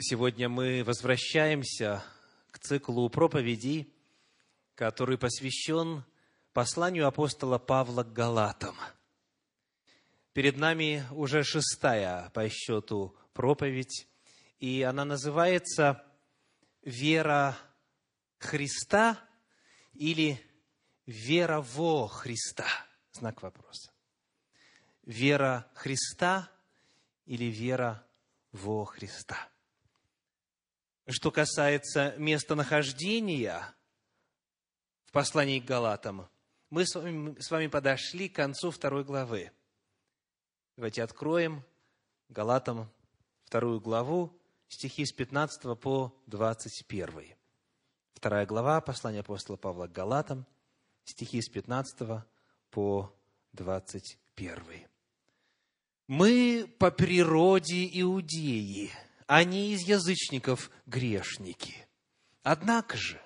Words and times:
Сегодня 0.00 0.48
мы 0.48 0.84
возвращаемся 0.84 2.04
к 2.52 2.60
циклу 2.60 3.10
проповедей, 3.10 3.92
который 4.76 5.18
посвящен 5.18 6.04
посланию 6.52 7.08
апостола 7.08 7.58
Павла 7.58 8.04
к 8.04 8.12
Галатам. 8.12 8.76
Перед 10.34 10.56
нами 10.56 11.04
уже 11.10 11.42
шестая 11.42 12.30
по 12.30 12.48
счету 12.48 13.16
проповедь, 13.32 14.06
и 14.60 14.82
она 14.82 15.04
называется 15.04 16.06
«Вера 16.82 17.58
Христа» 18.38 19.18
или 19.94 20.40
«Вера 21.06 21.60
во 21.60 22.06
Христа». 22.06 22.68
Знак 23.10 23.42
вопроса. 23.42 23.90
Вера 25.02 25.68
Христа 25.74 26.48
или 27.26 27.46
вера 27.46 28.06
во 28.52 28.84
Христа. 28.84 29.48
Что 31.10 31.30
касается 31.30 32.14
местонахождения 32.18 33.74
в 35.06 35.12
послании 35.12 35.58
к 35.58 35.64
Галатам, 35.64 36.28
мы 36.68 36.84
с 36.84 36.94
вами, 36.94 37.40
с 37.40 37.50
вами 37.50 37.68
подошли 37.68 38.28
к 38.28 38.36
концу 38.36 38.70
второй 38.70 39.04
главы. 39.04 39.50
Давайте 40.76 41.02
откроем 41.02 41.64
Галатам 42.28 42.90
вторую 43.44 43.80
главу, 43.80 44.38
стихи 44.68 45.06
с 45.06 45.12
15 45.12 45.80
по 45.80 46.14
21. 46.26 47.34
Вторая 48.12 48.44
глава 48.44 48.78
послания 48.82 49.20
апостола 49.20 49.56
Павла 49.56 49.86
к 49.86 49.92
Галатам, 49.92 50.46
стихи 51.04 51.40
с 51.40 51.48
15 51.48 52.22
по 52.70 53.10
21. 53.54 54.86
«Мы 56.06 56.70
по 56.78 56.90
природе 56.90 57.88
иудеи, 57.98 58.92
они 59.28 59.72
из 59.72 59.82
язычников 59.82 60.70
грешники. 60.86 61.86
Однако 62.42 62.96
же, 62.96 63.20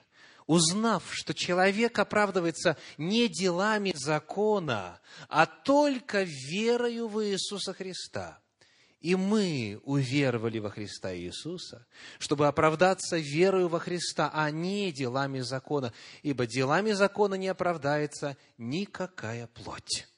узнав, 0.46 1.04
что 1.12 1.32
человек 1.32 1.98
оправдывается 1.98 2.76
не 2.98 3.28
делами 3.28 3.92
закона, 3.94 5.00
а 5.28 5.46
только 5.46 6.24
верою 6.24 7.06
в 7.08 7.24
Иисуса 7.24 7.72
Христа, 7.72 8.40
и 9.00 9.14
мы 9.14 9.80
уверовали 9.84 10.58
во 10.58 10.70
Христа 10.70 11.14
Иисуса, 11.14 11.86
чтобы 12.18 12.48
оправдаться 12.48 13.16
верою 13.16 13.68
во 13.68 13.78
Христа, 13.78 14.28
а 14.34 14.50
не 14.50 14.90
делами 14.90 15.38
закона, 15.40 15.92
ибо 16.22 16.46
делами 16.46 16.92
закона 16.92 17.34
не 17.36 17.48
оправдается 17.48 18.36
никакая 18.58 19.46
плоть. 19.46 20.08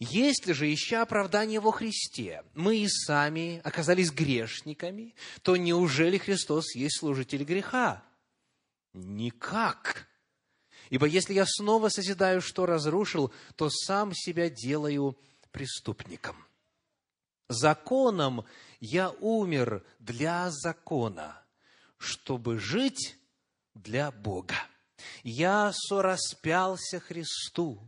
Если 0.00 0.54
же, 0.54 0.72
ища 0.72 1.02
оправдание 1.02 1.60
во 1.60 1.72
Христе, 1.72 2.42
мы 2.54 2.78
и 2.78 2.88
сами 2.88 3.60
оказались 3.64 4.10
грешниками, 4.10 5.14
то 5.42 5.56
неужели 5.56 6.16
Христос 6.16 6.74
есть 6.74 6.98
служитель 6.98 7.44
греха? 7.44 8.02
Никак. 8.94 10.08
Ибо 10.88 11.06
если 11.06 11.34
я 11.34 11.44
снова 11.46 11.90
созидаю, 11.90 12.40
что 12.40 12.64
разрушил, 12.64 13.30
то 13.56 13.68
сам 13.68 14.14
себя 14.14 14.48
делаю 14.48 15.18
преступником. 15.50 16.46
Законом 17.50 18.46
я 18.80 19.10
умер 19.20 19.84
для 19.98 20.50
закона, 20.50 21.44
чтобы 21.98 22.58
жить 22.58 23.18
для 23.74 24.10
Бога. 24.10 24.56
Я 25.24 25.72
сораспялся 25.74 27.00
Христу, 27.00 27.82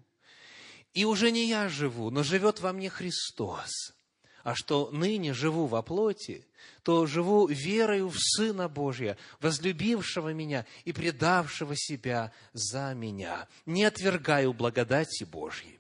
и 0.95 1.05
уже 1.05 1.31
не 1.31 1.49
я 1.49 1.69
живу, 1.69 2.11
но 2.11 2.23
живет 2.23 2.61
во 2.61 2.73
мне 2.73 2.91
Христос. 2.91 3.95
А 4.43 4.55
что 4.55 4.91
ныне 4.91 5.33
живу 5.33 5.67
во 5.67 5.83
плоти, 5.83 6.47
то 6.83 7.07
живу 7.07 7.47
верою 7.47 8.09
в 8.09 8.19
Сына 8.19 8.69
Божия, 8.69 9.17
возлюбившего 9.41 10.33
меня 10.33 10.67
и 10.85 10.93
предавшего 10.93 11.75
себя 11.77 12.33
за 12.53 12.93
меня. 12.95 13.49
Не 13.67 13.85
отвергаю 13.85 14.53
благодати 14.53 15.25
Божьей. 15.25 15.79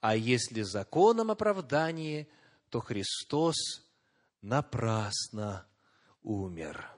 А 0.00 0.16
если 0.16 0.62
законом 0.62 1.30
оправдание, 1.30 2.26
то 2.70 2.80
Христос 2.80 3.54
напрасно 4.42 5.64
умер. 6.24 6.90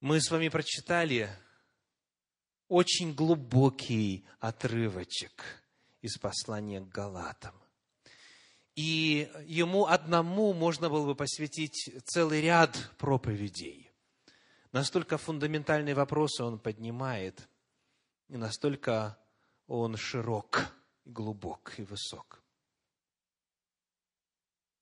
Мы 0.00 0.20
с 0.20 0.30
вами 0.30 0.50
прочитали 0.50 1.30
очень 2.68 3.14
глубокий 3.14 4.26
отрывочек– 4.40 5.42
из 6.00 6.18
послания 6.18 6.80
к 6.80 6.88
Галатам. 6.88 7.54
И 8.74 9.30
ему 9.46 9.86
одному 9.86 10.52
можно 10.52 10.88
было 10.88 11.06
бы 11.06 11.14
посвятить 11.14 11.90
целый 12.04 12.40
ряд 12.40 12.90
проповедей. 12.98 13.90
Настолько 14.72 15.18
фундаментальные 15.18 15.94
вопросы 15.94 16.44
он 16.44 16.58
поднимает, 16.58 17.48
и 18.28 18.36
настолько 18.36 19.18
он 19.66 19.96
широк, 19.96 20.74
глубок 21.04 21.74
и 21.78 21.82
высок. 21.82 22.42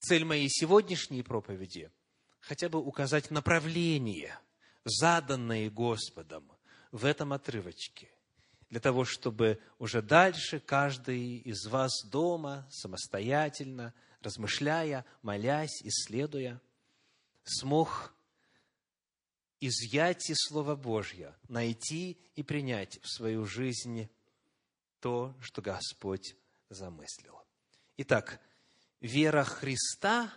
Цель 0.00 0.24
моей 0.24 0.48
сегодняшней 0.48 1.22
проповеди– 1.22 1.90
хотя 2.46 2.68
бы 2.68 2.78
указать 2.78 3.30
направление, 3.30 4.38
заданное 4.84 5.68
Господом 5.68 6.50
в 6.92 7.04
этом 7.04 7.32
отрывочке, 7.32 8.08
для 8.70 8.80
того, 8.80 9.04
чтобы 9.04 9.60
уже 9.78 10.02
дальше 10.02 10.60
каждый 10.60 11.38
из 11.38 11.66
вас 11.66 12.04
дома 12.04 12.66
самостоятельно, 12.70 13.94
размышляя, 14.20 15.04
молясь, 15.22 15.82
исследуя, 15.82 16.60
смог 17.44 18.12
изъять 19.60 20.28
из 20.30 20.38
Слова 20.48 20.74
Божьего, 20.74 21.36
найти 21.48 22.18
и 22.34 22.42
принять 22.42 22.98
в 23.02 23.08
свою 23.08 23.46
жизнь 23.46 24.08
то, 25.00 25.34
что 25.40 25.62
Господь 25.62 26.36
замыслил. 26.68 27.40
Итак, 27.96 28.40
вера 29.00 29.44
Христа 29.44 30.32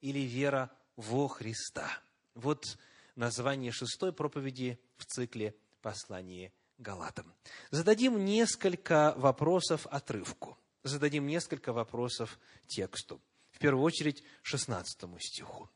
или 0.00 0.20
вера 0.20 0.70
во 0.96 1.28
Христа? 1.28 1.90
Вот 2.34 2.78
название 3.14 3.70
шестой 3.70 4.12
проповеди 4.12 4.80
в 4.96 5.04
цикле 5.04 5.54
послания 5.82 6.52
Галатам. 6.78 7.34
Зададим 7.70 8.24
несколько 8.24 9.14
вопросов 9.16 9.86
отрывку. 9.86 10.58
Зададим 10.82 11.26
несколько 11.26 11.72
вопросов 11.72 12.38
тексту. 12.66 13.20
В 13.50 13.58
первую 13.58 13.82
очередь, 13.82 14.22
16 14.42 15.22
стиху. 15.22 15.70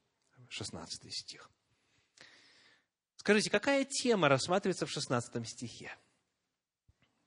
16 0.49 1.15
стих. 1.15 1.50
Скажите, 3.16 3.50
какая 3.50 3.84
тема 3.84 4.28
рассматривается 4.28 4.87
в 4.87 4.91
16 4.91 5.49
стихе? 5.49 5.97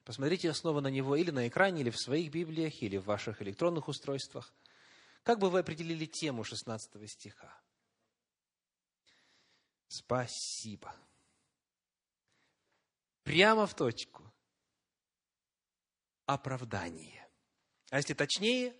Посмотрите 0.03 0.53
снова 0.53 0.81
на 0.81 0.87
него 0.87 1.15
или 1.15 1.31
на 1.31 1.47
экране, 1.47 1.81
или 1.81 1.89
в 1.89 1.97
своих 1.97 2.31
Библиях, 2.31 2.81
или 2.81 2.97
в 2.97 3.05
ваших 3.05 3.41
электронных 3.41 3.87
устройствах. 3.87 4.53
Как 5.23 5.39
бы 5.39 5.49
вы 5.49 5.59
определили 5.59 6.05
тему 6.05 6.43
16 6.43 7.09
стиха? 7.09 7.57
Спасибо. 9.87 10.93
Прямо 13.23 13.65
в 13.65 13.73
точку. 13.73 14.23
Оправдание. 16.25 17.27
А 17.89 17.97
если 17.97 18.13
точнее, 18.13 18.75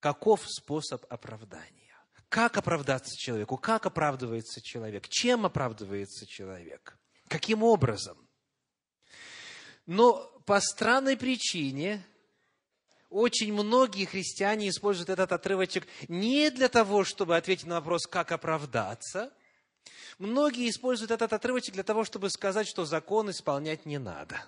каков 0.00 0.48
способ 0.48 1.04
оправдания? 1.12 1.96
Как 2.28 2.56
оправдаться 2.56 3.16
человеку? 3.16 3.56
Как 3.56 3.86
оправдывается 3.86 4.60
человек? 4.62 5.08
Чем 5.08 5.46
оправдывается 5.46 6.26
человек? 6.26 6.96
Каким 7.28 7.62
образом? 7.62 8.28
Но 9.86 10.22
по 10.46 10.60
странной 10.60 11.16
причине 11.16 12.06
очень 13.08 13.52
многие 13.52 14.04
христиане 14.04 14.68
используют 14.68 15.10
этот 15.10 15.32
отрывочек 15.32 15.86
не 16.06 16.50
для 16.50 16.68
того, 16.68 17.04
чтобы 17.04 17.36
ответить 17.36 17.66
на 17.66 17.76
вопрос, 17.76 18.06
как 18.06 18.30
оправдаться, 18.30 19.32
Многие 20.20 20.68
используют 20.68 21.12
этот 21.12 21.32
отрывочек 21.32 21.72
для 21.72 21.82
того, 21.82 22.04
чтобы 22.04 22.28
сказать, 22.28 22.68
что 22.68 22.84
закон 22.84 23.30
исполнять 23.30 23.86
не 23.86 23.96
надо. 23.96 24.38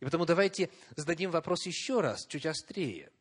И 0.00 0.04
потому 0.04 0.26
давайте 0.26 0.70
зададим 0.96 1.30
вопрос 1.30 1.66
еще 1.66 2.00
раз, 2.00 2.26
чуть 2.26 2.44
острее. 2.44 3.12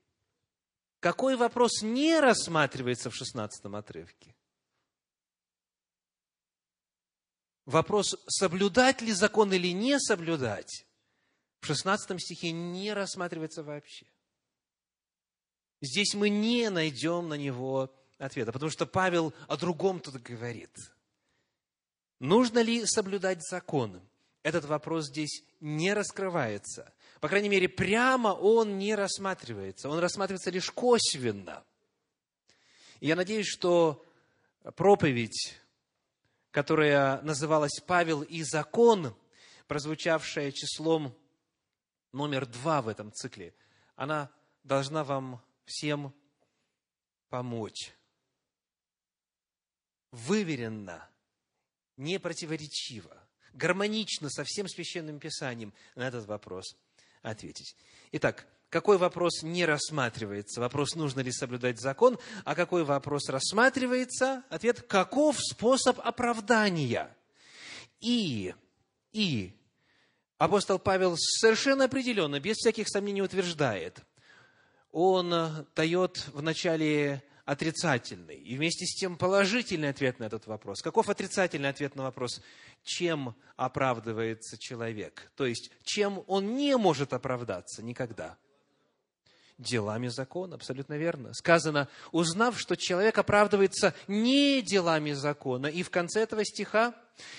Какой 1.00 1.36
вопрос 1.36 1.84
не 1.84 2.20
рассматривается 2.20 3.12
в 3.12 3.16
16 3.16 3.66
отрывке? 3.66 4.36
Вопрос, 7.66 8.16
соблюдать 8.28 9.00
ли 9.02 9.12
закон 9.12 9.54
или 9.54 9.72
не 9.74 10.00
соблюдать, 10.00 10.88
в 11.60 11.68
16 11.68 12.20
стихе 12.20 12.52
не 12.52 12.92
рассматривается 12.92 13.62
вообще. 13.62 14.08
Здесь 15.80 16.16
мы 16.16 16.30
не 16.32 16.72
найдем 16.72 17.30
на 17.30 17.36
него 17.36 17.94
ответа, 18.18 18.52
потому 18.52 18.70
что 18.72 18.86
Павел 18.86 19.34
о 19.48 19.58
другом 19.58 20.00
тут 20.00 20.16
говорит. 20.22 20.72
Нужно 22.20 22.60
ли 22.60 22.86
соблюдать 22.86 23.48
закон? 23.48 24.02
Этот 24.44 24.66
вопрос 24.66 25.08
здесь 25.08 25.44
не 25.60 25.94
раскрывается. 25.94 26.94
По 27.20 27.28
крайней 27.28 27.50
мере, 27.50 27.68
прямо 27.68 28.30
он 28.30 28.78
не 28.78 28.96
рассматривается. 28.96 29.90
Он 29.90 30.00
рассматривается 30.00 30.50
лишь 30.50 30.72
косвенно. 30.72 31.64
И 33.00 33.08
я 33.08 33.16
надеюсь, 33.16 33.48
что 33.48 34.04
проповедь, 34.76 35.60
которая 36.52 37.22
называлась 37.22 37.80
«Павел 37.86 38.22
и 38.24 38.42
закон», 38.44 39.16
прозвучавшая 39.68 40.52
числом 40.52 41.16
номер 42.14 42.46
два 42.46 42.82
в 42.82 42.88
этом 42.88 43.12
цикле, 43.12 43.54
она 43.96 44.32
должна 44.64 45.04
вам 45.04 45.42
всем 45.66 46.14
помочь. 47.30 47.97
Выверенно, 50.26 51.08
непротиворечиво, 51.96 53.16
гармонично 53.54 54.32
со 54.32 54.44
всем 54.44 54.68
священным 54.68 55.20
писанием 55.20 55.74
на 55.94 56.08
этот 56.08 56.26
вопрос 56.26 56.76
ответить. 57.22 57.76
Итак, 58.14 58.48
какой 58.70 58.98
вопрос 58.98 59.44
не 59.44 59.64
рассматривается? 59.66 60.60
Вопрос, 60.60 60.96
нужно 60.96 61.20
ли 61.20 61.32
соблюдать 61.32 61.80
закон, 61.80 62.18
а 62.46 62.56
какой 62.56 62.84
вопрос 62.84 63.30
рассматривается? 63.30 64.44
Ответ, 64.50 64.82
каков 64.82 65.38
способ 65.40 66.00
оправдания? 66.00 67.16
И, 68.00 68.56
и 69.12 69.54
апостол 70.40 70.80
Павел 70.80 71.16
совершенно 71.16 71.84
определенно, 71.84 72.40
без 72.40 72.58
всяких 72.58 72.90
сомнений 72.90 73.22
утверждает, 73.22 74.02
он 74.92 75.68
дает 75.76 76.28
в 76.34 76.42
начале 76.42 77.24
отрицательный 77.48 78.36
и 78.36 78.58
вместе 78.58 78.86
с 78.86 78.94
тем 78.94 79.18
положительный 79.18 79.88
ответ 79.90 80.20
на 80.20 80.26
этот 80.26 80.46
вопрос. 80.48 80.82
Каков 80.82 81.08
отрицательный 81.08 81.70
ответ 81.70 81.96
на 81.96 82.04
вопрос, 82.04 82.42
чем 82.84 83.36
оправдывается 83.56 84.58
человек? 84.58 85.32
То 85.38 85.46
есть, 85.46 85.72
чем 85.84 86.26
он 86.28 86.56
не 86.58 86.76
может 86.76 87.14
оправдаться 87.14 87.82
никогда? 87.82 88.38
делами 89.58 90.08
закона. 90.08 90.54
Абсолютно 90.54 91.00
верно. 91.00 91.34
Сказано, 91.34 91.88
узнав, 92.12 92.60
что 92.60 92.78
человек 92.78 93.18
оправдывается 93.18 93.96
не 94.08 94.62
делами 94.62 95.14
закона. 95.14 95.66
И 95.66 95.82
в 95.82 95.90
конце 95.90 96.20
этого 96.20 96.46
стиха, 96.46 96.94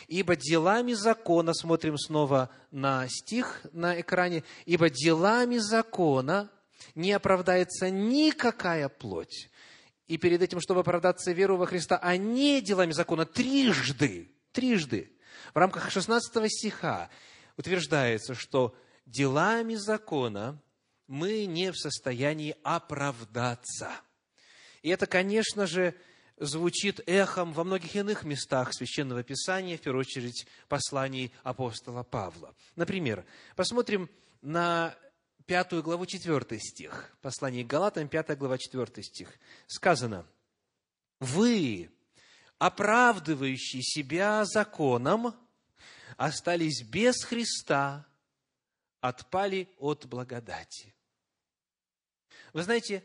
ибо 0.08 0.34
делами 0.34 0.94
закона, 0.94 1.54
смотрим 1.54 1.96
снова 1.96 2.50
на 2.72 3.06
стих 3.08 3.60
на 3.72 4.00
экране, 4.00 4.42
ибо 4.66 4.90
делами 4.90 5.58
закона 5.58 6.50
не 6.96 7.12
оправдается 7.12 7.88
никакая 7.88 8.88
плоть. 8.88 9.48
И 10.08 10.16
перед 10.16 10.42
этим, 10.42 10.60
чтобы 10.60 10.80
оправдаться 10.80 11.32
веру 11.32 11.56
во 11.56 11.66
Христа, 11.66 11.98
а 12.02 12.16
не 12.16 12.60
делами 12.60 12.92
закона, 12.92 13.26
трижды, 13.26 14.30
трижды, 14.52 15.12
в 15.54 15.58
рамках 15.58 15.90
16 15.90 16.50
стиха 16.50 17.10
утверждается, 17.56 18.34
что 18.34 18.74
делами 19.06 19.74
закона 19.74 20.60
мы 21.06 21.46
не 21.46 21.72
в 21.72 21.78
состоянии 21.78 22.56
оправдаться. 22.62 23.90
И 24.82 24.88
это, 24.88 25.06
конечно 25.06 25.66
же, 25.66 25.94
звучит 26.38 27.00
эхом 27.06 27.52
во 27.52 27.64
многих 27.64 27.94
иных 27.96 28.24
местах 28.24 28.72
Священного 28.72 29.22
Писания, 29.22 29.76
в 29.76 29.80
первую 29.80 30.00
очередь 30.00 30.46
посланий 30.68 31.32
апостола 31.42 32.02
Павла. 32.02 32.54
Например, 32.76 33.24
посмотрим 33.56 34.08
на 34.40 34.94
пятую 35.48 35.82
главу, 35.82 36.04
четвертый 36.04 36.60
стих. 36.60 37.10
Послание 37.22 37.64
к 37.64 37.66
Галатам, 37.66 38.06
пятая 38.06 38.36
глава, 38.36 38.58
четвертый 38.58 39.02
стих. 39.02 39.32
Сказано, 39.66 40.26
«Вы, 41.20 41.90
оправдывающие 42.58 43.82
себя 43.82 44.44
законом, 44.44 45.34
остались 46.18 46.82
без 46.82 47.24
Христа, 47.24 48.06
отпали 49.00 49.70
от 49.78 50.04
благодати». 50.06 50.94
Вы 52.52 52.62
знаете, 52.62 53.02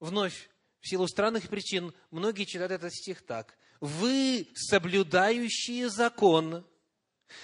вновь, 0.00 0.50
в 0.80 0.88
силу 0.88 1.06
странных 1.06 1.48
причин, 1.48 1.94
многие 2.10 2.44
читают 2.44 2.72
этот 2.72 2.92
стих 2.92 3.24
так. 3.24 3.56
Вы, 3.80 4.48
соблюдающие 4.56 5.88
закон, 5.90 6.66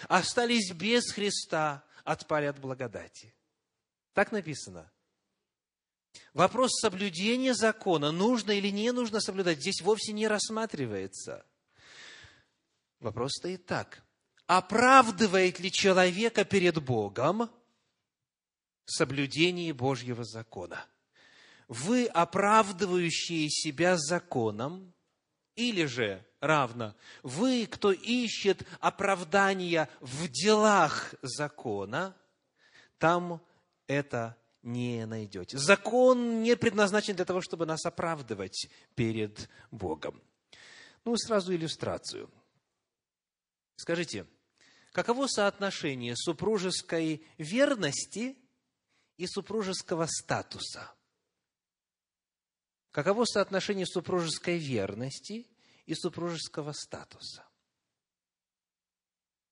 остались 0.09 0.73
без 0.73 1.13
Христа, 1.13 1.85
отпали 2.03 2.47
от 2.47 2.59
благодати. 2.59 3.33
Так 4.15 4.33
написано. 4.33 4.91
Вопрос 6.33 6.71
соблюдения 6.81 7.55
закона, 7.55 8.11
нужно 8.11 8.53
или 8.53 8.69
не 8.69 8.91
нужно 8.93 9.21
соблюдать, 9.21 9.61
здесь 9.61 9.83
вовсе 9.83 10.13
не 10.13 10.27
рассматривается. 10.27 11.45
Вопрос 13.01 13.33
стоит 13.33 13.67
так. 13.67 14.03
Оправдывает 14.47 15.59
ли 15.59 15.71
человека 15.71 16.45
перед 16.45 16.83
Богом 16.83 17.51
соблюдение 18.87 19.75
Божьего 19.75 20.25
закона? 20.25 20.87
вы, 21.69 22.07
оправдывающие 22.07 23.49
себя 23.51 23.97
законом, 23.97 24.93
или 25.55 25.85
же 25.85 26.25
равно, 26.41 26.95
вы, 27.23 27.67
кто 27.67 27.93
ищет 27.93 28.67
оправдания 28.81 29.89
в 30.01 30.29
делах 30.29 31.15
закона, 31.23 32.17
там 32.99 33.41
это 33.87 34.37
не 34.63 35.05
найдете. 35.07 35.59
Закон 35.59 36.43
не 36.43 36.57
предназначен 36.57 37.17
для 37.17 37.25
того, 37.25 37.41
чтобы 37.41 37.67
нас 37.67 37.85
оправдывать 37.85 38.69
перед 38.95 39.49
Богом. 39.71 40.23
Ну, 41.05 41.17
сразу 41.17 41.55
иллюстрацию. 41.55 42.31
Скажите, 43.77 44.27
каково 44.93 45.27
соотношение 45.27 46.15
супружеской 46.17 47.27
верности 47.37 48.37
и 49.17 49.27
супружеского 49.27 50.07
статуса– 50.07 50.93
Каково 52.95 53.25
соотношение 53.25 53.87
супружеской 53.87 54.57
верности 54.57 55.49
и 55.85 55.97
супружеского 55.97 56.71
статуса? 56.71 57.45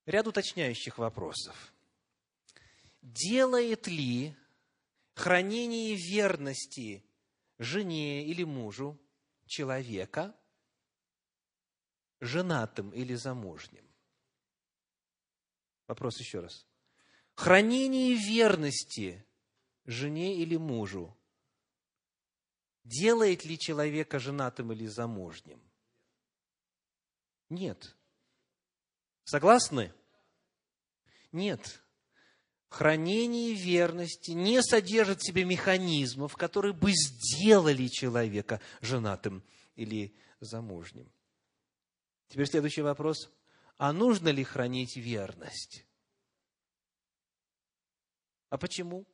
Ряд 0.07 0.29
уточняющих 0.29 0.97
вопросов. 0.97 1.72
Делает 3.03 3.89
ли 3.89 4.37
хранение 5.15 5.97
верности 5.97 7.05
жене 7.59 8.25
или 8.25 8.45
мужу 8.45 8.99
человека 9.47 10.35
женатым 12.21 12.91
или 12.91 13.15
замужним? 13.15 13.85
Вопрос 15.89 16.21
еще 16.21 16.41
раз. 16.41 16.65
Хранение 17.35 18.15
верности 18.15 19.27
жене 19.85 20.37
или 20.37 20.57
мужу 20.57 21.17
делает 22.85 23.45
ли 23.45 23.59
человека 23.59 24.21
женатым 24.21 24.73
или 24.73 24.87
замужним? 24.87 25.61
Нет. 27.49 27.97
Согласны? 29.25 29.93
Нет. 31.33 31.83
Хранение 32.73 33.53
верности 33.53 34.31
не 34.31 34.63
содержит 34.63 35.21
в 35.21 35.27
себе 35.27 35.45
механизмов, 35.45 36.37
которые 36.37 36.73
бы 36.73 36.91
сделали 36.93 37.87
человека 37.87 38.63
женатым 38.81 39.45
или 39.75 40.17
замужним. 40.41 41.13
Теперь 42.29 42.47
следующий 42.47 42.81
вопрос. 42.81 43.31
А 43.77 43.93
нужно 43.93 44.31
ли 44.31 44.43
хранить 44.43 44.97
верность? 44.97 45.85
А 48.49 48.57
почему? 48.57 49.07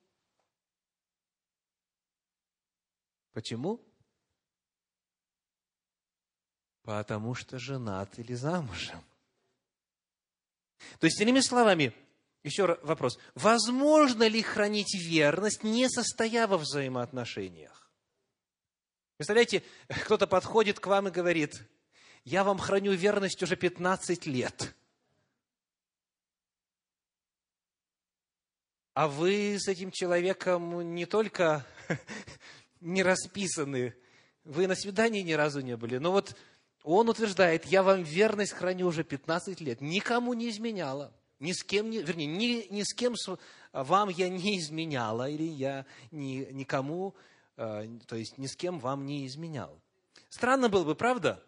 Почему? 3.33 3.85
Потому 6.83 7.35
что 7.35 7.59
женат 7.59 8.21
или 8.21 8.35
замужем. 8.35 9.05
То 11.00 11.07
есть, 11.07 11.21
иными 11.21 11.41
словами, 11.41 11.93
еще 12.49 12.78
вопрос. 12.83 13.19
Возможно 13.35 14.26
ли 14.26 14.43
хранить 14.43 14.95
верность, 14.95 15.64
не 15.64 15.88
состоя 15.88 16.47
во 16.47 16.59
взаимоотношениях? 16.59 17.90
Представляете, 19.17 19.62
кто-то 19.88 20.26
подходит 20.26 20.81
к 20.81 20.87
вам 20.87 21.09
и 21.09 21.11
говорит, 21.11 21.62
я 22.25 22.45
вам 22.45 22.59
храню 22.59 22.93
верность 22.93 23.43
уже 23.43 23.57
15 23.57 24.26
лет. 24.26 24.75
А 28.95 29.09
вы 29.09 29.57
с 29.59 29.69
этим 29.69 29.90
человеком 29.90 30.95
не 30.95 31.07
только 31.07 31.64
не 32.81 33.02
расписаны. 33.02 33.95
Вы 34.45 34.67
на 34.67 34.75
свидании 34.75 35.23
ни 35.23 35.33
разу 35.33 35.61
не 35.61 35.76
были. 35.76 35.99
Но 35.99 36.11
вот 36.11 36.37
он 36.83 37.09
утверждает, 37.09 37.64
я 37.67 37.83
вам 37.83 38.02
верность 38.02 38.52
храню 38.52 38.87
уже 38.87 39.05
15 39.05 39.61
лет. 39.61 39.81
Никому 39.81 40.35
не 40.35 40.49
изменяла. 40.50 41.12
Ни 41.40 41.52
с 41.52 41.62
кем, 41.62 41.90
не, 41.90 42.02
вернее, 42.02 42.26
ни, 42.26 42.73
ни 42.73 42.83
с 42.83 42.92
кем 42.92 43.14
вам 43.73 44.09
я 44.09 44.28
не 44.28 44.59
изменяла, 44.59 45.28
или 45.28 45.45
я 45.45 45.87
ни, 46.11 46.49
никому, 46.52 47.14
э, 47.57 47.88
то 48.07 48.16
есть 48.16 48.38
ни 48.38 48.47
с 48.47 48.57
кем 48.57 48.78
вам 48.80 49.07
не 49.07 49.26
изменял. 49.26 49.80
Странно 50.28 50.68
было 50.68 50.85
бы, 50.85 50.95
правда? 50.95 51.42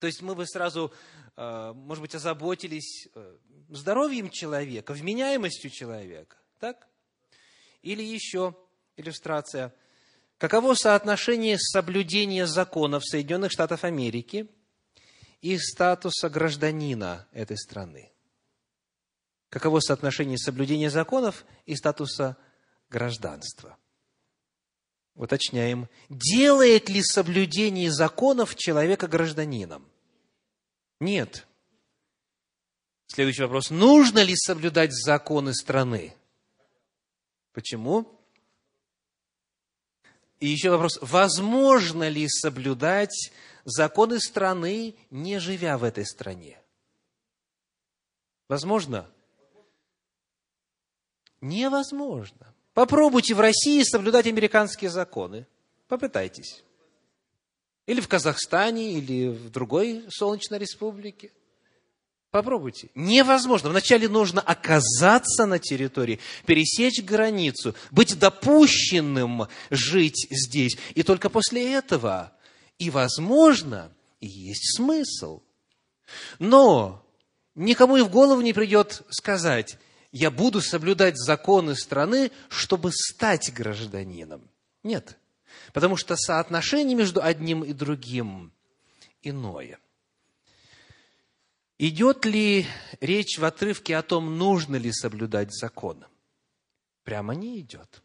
То 0.00 0.06
есть 0.06 0.22
мы 0.22 0.34
бы 0.34 0.46
сразу, 0.46 0.92
э, 1.36 1.72
может 1.74 2.02
быть, 2.02 2.14
озаботились 2.14 3.08
э, 3.14 3.36
здоровьем 3.70 4.30
человека, 4.30 4.92
вменяемостью 4.92 5.70
человека, 5.70 6.36
так? 6.58 6.88
Или 7.82 8.02
еще 8.02 8.54
иллюстрация– 8.96 9.74
Каково 10.38 10.74
соотношение 10.74 11.58
соблюдения 11.58 12.46
закона 12.46 13.00
в 13.00 13.06
Соединенных 13.06 13.50
Штатах 13.50 13.84
Америки 13.84 14.50
и 15.40 15.56
статуса 15.56 16.28
гражданина 16.28 17.26
этой 17.32 17.56
страны. 17.56 18.12
Каково 19.56 19.80
соотношение 19.80 20.36
соблюдения 20.36 20.90
законов 20.90 21.46
и 21.64 21.76
статуса 21.76 22.36
гражданства? 22.90 23.78
Уточняем, 25.14 25.88
делает 26.10 26.90
ли 26.90 27.02
соблюдение 27.02 27.90
законов 27.90 28.54
человека 28.54 29.08
гражданином? 29.08 29.90
Нет. 31.00 31.46
Следующий 33.06 33.44
вопрос. 33.44 33.70
Нужно 33.70 34.22
ли 34.22 34.36
соблюдать 34.36 34.92
законы 34.92 35.54
страны? 35.54 36.14
Почему? 37.54 38.20
И 40.38 40.48
еще 40.48 40.68
вопрос. 40.68 40.98
Возможно 41.00 42.10
ли 42.10 42.28
соблюдать 42.28 43.32
законы 43.64 44.20
страны, 44.20 44.96
не 45.08 45.38
живя 45.38 45.78
в 45.78 45.84
этой 45.84 46.04
стране? 46.04 46.60
Возможно? 48.48 49.10
Невозможно. 51.46 52.54
Попробуйте 52.74 53.34
в 53.34 53.40
России 53.40 53.82
соблюдать 53.82 54.26
американские 54.26 54.90
законы. 54.90 55.46
Попытайтесь. 55.88 56.64
Или 57.86 58.00
в 58.00 58.08
Казахстане, 58.08 58.94
или 58.94 59.28
в 59.28 59.50
другой 59.50 60.04
солнечной 60.10 60.58
республике. 60.58 61.30
Попробуйте. 62.30 62.90
Невозможно. 62.94 63.70
Вначале 63.70 64.08
нужно 64.08 64.40
оказаться 64.40 65.46
на 65.46 65.58
территории, 65.58 66.18
пересечь 66.44 67.02
границу, 67.02 67.74
быть 67.92 68.18
допущенным 68.18 69.46
жить 69.70 70.26
здесь. 70.30 70.76
И 70.94 71.02
только 71.02 71.30
после 71.30 71.72
этого 71.72 72.32
и 72.78 72.90
возможно, 72.90 73.92
и 74.20 74.26
есть 74.26 74.76
смысл. 74.76 75.42
Но 76.40 77.06
никому 77.54 77.96
и 77.96 78.02
в 78.02 78.10
голову 78.10 78.40
не 78.40 78.52
придет 78.52 79.02
сказать, 79.10 79.78
я 80.16 80.30
буду 80.30 80.62
соблюдать 80.62 81.18
законы 81.18 81.74
страны, 81.74 82.30
чтобы 82.48 82.90
стать 82.90 83.52
гражданином. 83.52 84.48
Нет. 84.82 85.18
Потому 85.74 85.98
что 85.98 86.16
соотношение 86.16 86.96
между 86.96 87.22
одним 87.22 87.62
и 87.62 87.74
другим 87.74 88.50
иное. 89.20 89.78
Идет 91.78 92.24
ли 92.24 92.66
речь 93.00 93.38
в 93.38 93.44
отрывке 93.44 93.94
о 93.94 94.02
том, 94.02 94.38
нужно 94.38 94.76
ли 94.76 94.90
соблюдать 94.90 95.52
закон? 95.52 96.06
Прямо 97.04 97.34
не 97.34 97.60
идет. 97.60 98.02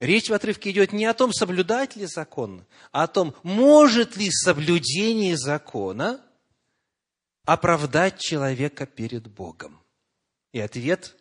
Речь 0.00 0.28
в 0.28 0.34
отрывке 0.34 0.70
идет 0.70 0.92
не 0.92 1.06
о 1.06 1.14
том, 1.14 1.32
соблюдать 1.32 1.96
ли 1.96 2.04
закон, 2.04 2.66
а 2.90 3.04
о 3.04 3.08
том, 3.08 3.34
может 3.42 4.18
ли 4.18 4.30
соблюдение 4.30 5.38
закона 5.38 6.20
оправдать 7.46 8.20
человека 8.20 8.84
перед 8.84 9.28
Богом. 9.28 9.81
И 10.52 10.60
ответ 10.60 11.16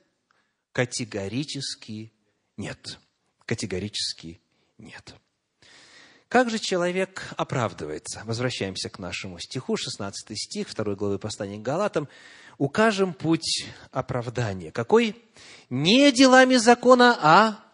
категорически 0.73 2.13
нет. 2.57 2.99
Категорически 3.45 4.41
нет. 4.77 5.15
Как 6.27 6.49
же 6.49 6.59
человек 6.59 7.27
оправдывается? 7.35 8.21
Возвращаемся 8.23 8.89
к 8.89 8.99
нашему 8.99 9.39
стиху, 9.39 9.75
16 9.75 10.37
стих 10.37 10.73
2 10.73 10.95
главы 10.95 11.19
послания 11.19 11.57
к 11.57 11.61
Галатам. 11.61 12.07
Укажем 12.57 13.13
путь 13.13 13.65
оправдания. 13.91 14.71
Какой? 14.71 15.21
Не 15.69 16.11
делами 16.11 16.55
закона, 16.55 17.17
а 17.21 17.65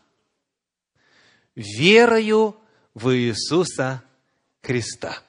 верою 1.56 2.56
в 2.94 3.16
Иисуса 3.16 4.04
Христа. 4.64 5.22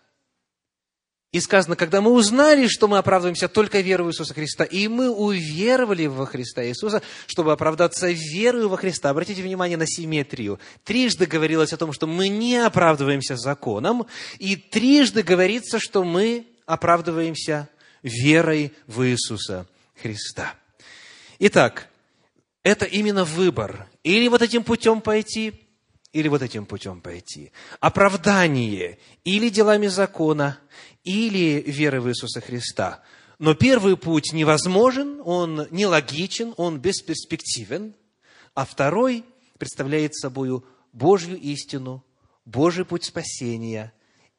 И 1.30 1.40
сказано, 1.40 1.76
когда 1.76 2.00
мы 2.00 2.11
узнали, 2.12 2.68
что 2.68 2.88
мы 2.88 2.97
оправдываемся 2.97 3.49
только 3.49 3.80
верой 3.80 4.04
в 4.06 4.11
Иисуса 4.11 4.32
Христа, 4.32 4.64
и 4.64 4.88
мы 4.88 5.11
уверовали 5.11 6.06
во 6.06 6.25
Христа 6.25 6.64
Иисуса, 6.64 7.02
чтобы 7.26 7.52
оправдаться 7.52 8.08
верою 8.11 8.70
во 8.70 8.78
Христа. 8.78 9.11
Обратите 9.11 9.42
внимание 9.42 9.76
на 9.76 9.87
симметрию. 9.87 10.58
Трижды 10.85 11.26
говорилось 11.26 11.75
о 11.75 11.76
том, 11.76 11.92
что 11.92 12.06
мы 12.06 12.28
не 12.28 12.56
оправдываемся 12.56 13.37
законом, 13.37 14.06
и 14.38 14.56
трижды 14.56 15.23
говорится, 15.23 15.78
что 15.78 16.02
мы 16.02 16.47
оправдываемся 16.64 17.68
верой 18.02 18.73
в 18.87 19.06
Иисуса 19.06 19.66
Христа. 20.00 20.54
Итак, 21.38 21.88
это 22.62 22.87
именно 22.87 23.25
выбор. 23.25 23.87
Или 24.02 24.28
вот 24.28 24.40
этим 24.40 24.64
путем 24.64 25.02
пойти, 25.02 25.67
или 26.12 26.28
вот 26.28 26.42
этим 26.42 26.66
путем 26.66 27.00
пойти. 27.00 27.52
Оправдание 27.80 28.98
или 29.24 29.48
делами 29.48 29.86
закона, 29.88 30.58
или 31.04 31.62
веры 31.66 32.00
в 32.00 32.08
Иисуса 32.08 32.40
Христа. 32.40 33.02
Но 33.38 33.54
первый 33.54 33.96
путь 33.96 34.32
невозможен, 34.32 35.20
он 35.24 35.68
нелогичен, 35.70 36.54
он 36.56 36.80
бесперспективен, 36.80 37.94
а 38.54 38.64
второй 38.64 39.24
представляет 39.58 40.14
собой 40.16 40.62
Божью 40.92 41.38
истину, 41.38 42.04
Божий 42.44 42.84
путь 42.84 43.04
спасения 43.04 43.92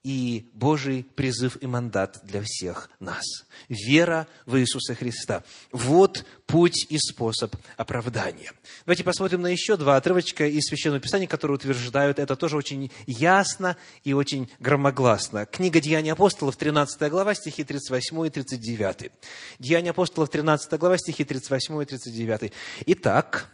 и 0.04 0.50
Божий 0.54 1.06
призыв 1.16 1.58
и 1.62 1.68
мандат 1.68 2.22
для 2.24 2.42
всех 2.42 2.90
нас. 3.00 3.26
Вера 3.68 4.28
в 4.46 4.58
Иисуса 4.58 4.96
Христа. 4.96 5.44
Вот 5.72 6.26
путь 6.46 6.86
и 6.90 6.98
способ 6.98 7.56
оправдания. 7.76 8.52
Давайте 8.86 9.04
посмотрим 9.04 9.42
на 9.42 9.48
еще 9.48 9.76
два 9.76 9.98
отрывочка 9.98 10.48
из 10.48 10.64
Священного 10.68 11.02
Писания, 11.02 11.28
которые 11.28 11.56
утверждают 11.56 12.18
это 12.18 12.36
тоже 12.36 12.56
очень 12.56 12.92
ясно 13.08 13.76
и 14.04 14.14
очень 14.14 14.50
громогласно. 14.60 15.46
Книга 15.46 15.82
Деяний 15.82 16.14
апостолов, 16.14 16.56
13 16.56 17.10
глава, 17.12 17.34
стихи 17.34 17.66
38 17.66 18.26
и 18.26 18.30
39. 18.30 19.12
Деяния 19.60 19.90
апостолов, 19.90 20.30
13 20.30 20.80
глава, 20.80 20.98
стихи 20.98 21.26
38 21.26 21.82
и 21.82 21.86
39. 21.86 22.54
Итак, 22.86 23.50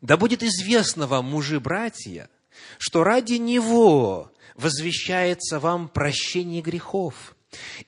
да 0.00 0.16
будет 0.16 0.42
известно 0.42 1.08
вам, 1.08 1.26
мужи 1.26 1.58
братья, 1.58 2.28
что 2.78 3.04
ради 3.04 3.34
Него 3.34 4.32
возвещается 4.56 5.58
вам 5.60 5.88
прощение 5.88 6.62
грехов. 6.62 7.36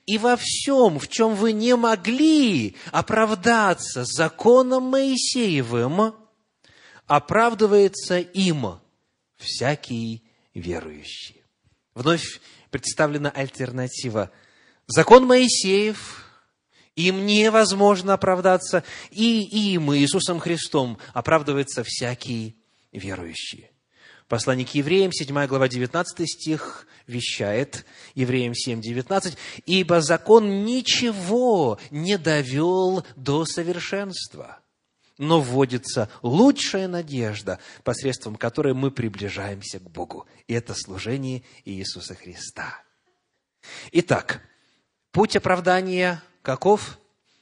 И 0.05 0.17
во 0.17 0.35
всем, 0.37 0.99
в 0.99 1.07
чем 1.07 1.35
вы 1.35 1.51
не 1.51 1.75
могли 1.75 2.75
оправдаться 2.91 4.03
законом 4.05 4.83
Моисеевым, 4.83 6.13
оправдывается 7.07 8.19
им 8.19 8.79
всякий 9.37 10.23
верующий. 10.53 11.43
Вновь 11.95 12.39
представлена 12.69 13.29
альтернатива. 13.29 14.31
Закон 14.87 15.25
Моисеев, 15.25 16.25
им 16.95 17.25
невозможно 17.25 18.13
оправдаться, 18.13 18.83
и 19.09 19.73
им, 19.73 19.93
Иисусом 19.95 20.39
Христом, 20.39 20.99
оправдывается 21.13 21.83
всякий 21.83 22.55
верующий. 22.91 23.71
Послание 24.27 24.65
к 24.65 24.73
евреям, 24.73 25.11
7 25.11 25.45
глава, 25.45 25.67
19 25.67 26.27
стих, 26.27 26.87
вещает, 27.05 27.85
евреям 28.15 28.55
7, 28.55 28.81
19, 28.81 29.37
«Ибо 29.67 30.01
закон 30.01 30.65
ничего 30.65 31.77
не 31.91 32.17
довел 32.17 33.05
до 33.15 33.45
совершенства, 33.45 34.59
но 35.19 35.41
вводится 35.41 36.09
лучшая 36.23 36.87
надежда, 36.87 37.59
посредством 37.83 38.35
которой 38.35 38.73
мы 38.73 38.89
приближаемся 38.89 39.79
к 39.79 39.89
Богу, 39.91 40.25
и 40.47 40.53
это 40.53 40.73
служение 40.73 41.43
Иисуса 41.63 42.15
Христа». 42.15 42.81
Итак, 43.91 44.41
путь 45.11 45.35
оправдания 45.35 46.23
каков? 46.41 46.99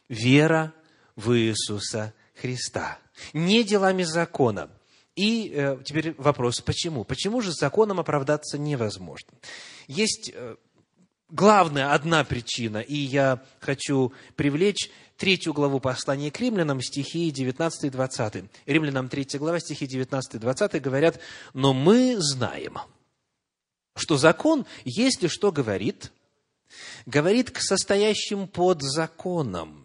Вера 0.10 0.74
в 1.16 1.34
Иисуса 1.38 2.14
Христа. 2.36 3.00
Не 3.32 3.64
делами 3.64 4.04
закона– 4.04 4.70
и 5.16 5.52
э, 5.54 5.78
теперь 5.86 6.16
вопрос, 6.18 6.62
почему? 6.62 7.04
Почему 7.04 7.42
же 7.42 7.52
законом 7.52 8.00
оправдаться 8.00 8.58
невозможно? 8.58 9.30
Есть 9.88 10.32
э, 10.34 10.56
главная 11.30 11.94
одна 11.94 12.24
причина, 12.24 12.80
и 12.80 12.96
я 12.96 13.44
хочу 13.60 14.12
привлечь 14.36 14.90
третью 15.18 15.54
главу 15.54 15.80
послания 15.80 16.32
к 16.32 16.40
римлянам, 16.40 16.82
стихи 16.82 17.30
19 17.30 17.84
и 17.86 17.90
20. 17.90 18.46
Римлянам 18.66 19.10
3 19.10 19.28
глава, 19.34 19.60
стихи 19.60 19.86
19 19.86 20.36
и 20.36 20.38
20 20.40 20.82
говорят, 20.82 21.20
«Но 21.54 21.74
мы 21.74 22.16
знаем, 22.18 22.80
что 23.96 24.18
закон, 24.18 24.66
если 24.84 25.28
что 25.28 25.52
говорит, 25.52 26.12
говорит 27.06 27.52
к 27.52 27.60
состоящим 27.60 28.48
под 28.48 28.82
законом, 28.82 29.83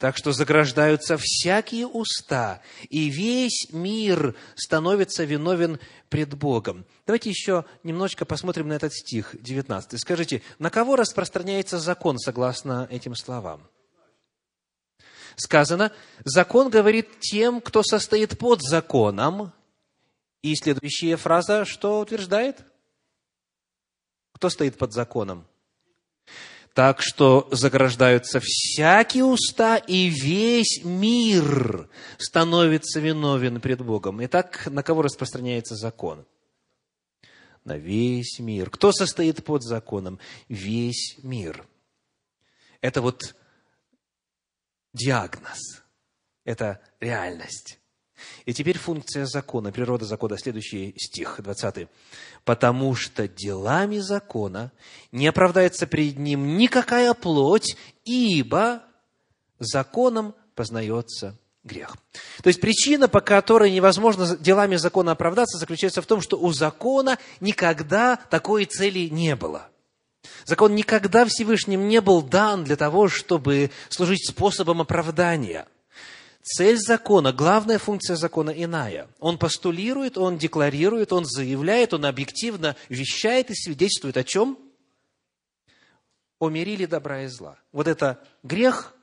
так 0.00 0.16
что 0.16 0.32
заграждаются 0.32 1.18
всякие 1.18 1.86
уста, 1.86 2.62
и 2.88 3.10
весь 3.10 3.68
мир 3.70 4.34
становится 4.56 5.24
виновен 5.24 5.78
пред 6.08 6.32
Богом. 6.38 6.86
Давайте 7.04 7.28
еще 7.28 7.66
немножечко 7.82 8.24
посмотрим 8.24 8.68
на 8.68 8.72
этот 8.72 8.94
стих 8.94 9.36
19. 9.38 10.00
Скажите, 10.00 10.40
на 10.58 10.70
кого 10.70 10.96
распространяется 10.96 11.78
закон 11.78 12.18
согласно 12.18 12.88
этим 12.90 13.14
словам? 13.14 13.68
Сказано, 15.36 15.92
закон 16.24 16.70
говорит 16.70 17.20
тем, 17.20 17.60
кто 17.60 17.82
состоит 17.82 18.38
под 18.38 18.62
законом. 18.62 19.52
И 20.40 20.56
следующая 20.56 21.16
фраза 21.16 21.66
что 21.66 22.00
утверждает? 22.00 22.64
Кто 24.32 24.48
стоит 24.48 24.78
под 24.78 24.94
законом? 24.94 25.46
Так 26.74 27.02
что 27.02 27.48
заграждаются 27.50 28.40
всякие 28.40 29.24
уста, 29.24 29.76
и 29.76 30.08
весь 30.08 30.84
мир 30.84 31.88
становится 32.16 33.00
виновен 33.00 33.60
пред 33.60 33.84
Богом. 33.84 34.24
Итак, 34.24 34.66
на 34.66 34.82
кого 34.82 35.02
распространяется 35.02 35.74
закон? 35.74 36.26
На 37.64 37.76
весь 37.76 38.38
мир. 38.38 38.70
Кто 38.70 38.92
состоит 38.92 39.44
под 39.44 39.64
законом? 39.64 40.20
Весь 40.48 41.18
мир. 41.22 41.66
Это 42.80 43.02
вот 43.02 43.34
диагноз. 44.92 45.82
Это 46.44 46.80
реальность. 47.00 47.79
И 48.44 48.52
теперь 48.52 48.78
функция 48.78 49.26
закона, 49.26 49.72
природа 49.72 50.04
закона, 50.04 50.38
следующий 50.38 50.94
стих, 50.98 51.36
20. 51.38 51.88
«Потому 52.44 52.94
что 52.94 53.28
делами 53.28 53.98
закона 53.98 54.72
не 55.12 55.26
оправдается 55.26 55.86
перед 55.86 56.18
ним 56.18 56.56
никакая 56.56 57.14
плоть, 57.14 57.76
ибо 58.04 58.82
законом 59.58 60.34
познается 60.54 61.36
грех». 61.64 61.96
То 62.42 62.48
есть 62.48 62.60
причина, 62.60 63.08
по 63.08 63.20
которой 63.20 63.70
невозможно 63.70 64.36
делами 64.36 64.76
закона 64.76 65.12
оправдаться, 65.12 65.58
заключается 65.58 66.02
в 66.02 66.06
том, 66.06 66.20
что 66.20 66.38
у 66.38 66.52
закона 66.52 67.18
никогда 67.40 68.16
такой 68.16 68.64
цели 68.64 69.08
не 69.08 69.36
было. 69.36 69.68
Закон 70.44 70.74
никогда 70.74 71.24
Всевышним 71.24 71.88
не 71.88 72.00
был 72.00 72.22
дан 72.22 72.64
для 72.64 72.76
того, 72.76 73.08
чтобы 73.08 73.70
служить 73.88 74.28
способом 74.28 74.80
оправдания– 74.80 75.66
Цель 76.42 76.78
закона, 76.78 77.32
главная 77.32 77.78
функция 77.78 78.16
закона 78.16 78.50
иная. 78.50 79.08
Он 79.18 79.38
постулирует, 79.38 80.16
он 80.16 80.38
декларирует, 80.38 81.12
он 81.12 81.26
заявляет, 81.26 81.92
он 81.92 82.06
объективно 82.06 82.76
вещает 82.88 83.50
и 83.50 83.54
свидетельствует 83.54 84.16
о 84.16 84.24
чем? 84.24 84.58
О 86.38 86.48
мире 86.48 86.86
добра 86.86 87.24
и 87.24 87.26
зла. 87.26 87.58
Вот 87.72 87.86
это 87.86 88.26
грех, 88.42 88.94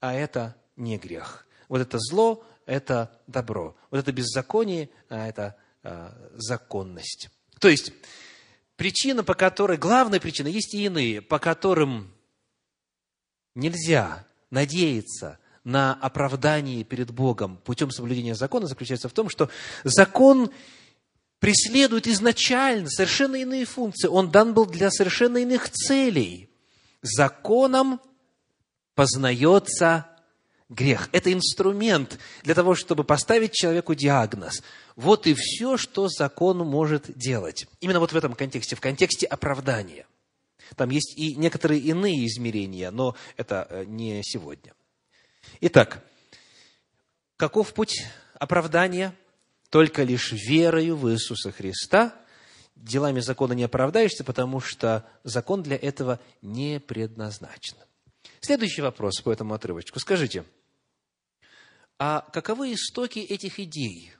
а 0.00 0.12
это 0.12 0.54
не 0.76 0.98
грех. 0.98 1.46
Вот 1.68 1.80
это 1.80 1.98
зло, 1.98 2.44
это 2.66 3.18
добро. 3.26 3.74
Вот 3.90 3.98
это 3.98 4.12
беззаконие, 4.12 4.90
а 5.08 5.26
это 5.26 5.56
э, 5.82 6.10
законность. 6.34 7.30
То 7.58 7.68
есть, 7.68 7.92
причина, 8.76 9.24
по 9.24 9.34
которой, 9.34 9.78
главная 9.78 10.20
причина, 10.20 10.48
есть 10.48 10.74
и 10.74 10.84
иные, 10.84 11.22
по 11.22 11.38
которым 11.38 12.12
нельзя 13.54 14.26
надеяться 14.50 15.38
на 15.64 15.94
оправдание 15.94 16.84
перед 16.84 17.10
Богом 17.10 17.58
путем 17.58 17.90
соблюдения 17.90 18.34
закона 18.34 18.66
заключается 18.66 19.08
в 19.08 19.12
том, 19.12 19.28
что 19.28 19.48
закон 19.84 20.50
преследует 21.38 22.06
изначально 22.06 22.88
совершенно 22.88 23.36
иные 23.36 23.64
функции. 23.64 24.08
Он 24.08 24.30
дан 24.30 24.54
был 24.54 24.66
для 24.66 24.90
совершенно 24.90 25.38
иных 25.38 25.70
целей. 25.70 26.48
Законом 27.02 28.00
познается 28.94 30.06
грех. 30.68 31.08
Это 31.12 31.32
инструмент 31.32 32.18
для 32.42 32.54
того, 32.54 32.74
чтобы 32.74 33.04
поставить 33.04 33.52
человеку 33.52 33.94
диагноз. 33.94 34.62
Вот 34.96 35.26
и 35.26 35.34
все, 35.34 35.76
что 35.76 36.08
закон 36.08 36.58
может 36.58 37.16
делать. 37.16 37.66
Именно 37.80 38.00
вот 38.00 38.12
в 38.12 38.16
этом 38.16 38.34
контексте, 38.34 38.76
в 38.76 38.80
контексте 38.80 39.26
оправдания. 39.26 40.06
Там 40.76 40.90
есть 40.90 41.18
и 41.18 41.34
некоторые 41.34 41.80
иные 41.80 42.26
измерения, 42.26 42.90
но 42.90 43.14
это 43.36 43.66
э, 43.68 43.84
не 43.86 44.22
сегодня. 44.22 44.72
Итак, 45.60 46.04
каков 47.36 47.72
путь 47.72 48.04
оправдания? 48.34 49.14
Только 49.70 50.02
лишь 50.02 50.32
верою 50.32 50.96
в 50.96 51.10
Иисуса 51.10 51.50
Христа. 51.50 52.14
Делами 52.74 53.20
закона 53.20 53.52
не 53.52 53.62
оправдаешься, 53.64 54.24
потому 54.24 54.60
что 54.60 55.08
закон 55.24 55.62
для 55.62 55.76
этого 55.76 56.20
не 56.42 56.80
предназначен. 56.80 57.76
Следующий 58.40 58.82
вопрос 58.82 59.20
по 59.20 59.32
этому 59.32 59.54
отрывочку. 59.54 60.00
Скажите, 60.00 60.44
а 61.98 62.28
каковы 62.32 62.74
истоки 62.74 63.20
этих 63.20 63.60
идей? 63.60 64.12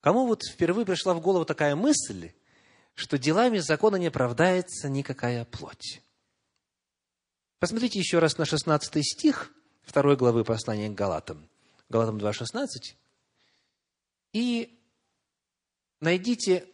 Кому 0.00 0.26
вот 0.26 0.42
впервые 0.42 0.84
пришла 0.84 1.14
в 1.14 1.20
голову 1.20 1.44
такая 1.44 1.76
мысль, 1.76 2.32
что 2.94 3.18
делами 3.18 3.58
закона 3.58 3.96
не 3.96 4.08
оправдается 4.08 4.88
никакая 4.88 5.44
плоть? 5.44 6.02
Посмотрите 7.60 7.98
еще 7.98 8.18
раз 8.18 8.36
на 8.36 8.44
16 8.44 9.04
стих– 9.04 9.52
второй 9.88 10.16
главы 10.16 10.44
послания 10.44 10.90
к 10.90 10.94
Галатам, 10.94 11.48
Галатам 11.88 12.18
2.16, 12.18 12.94
и 14.34 14.78
найдите 16.00 16.68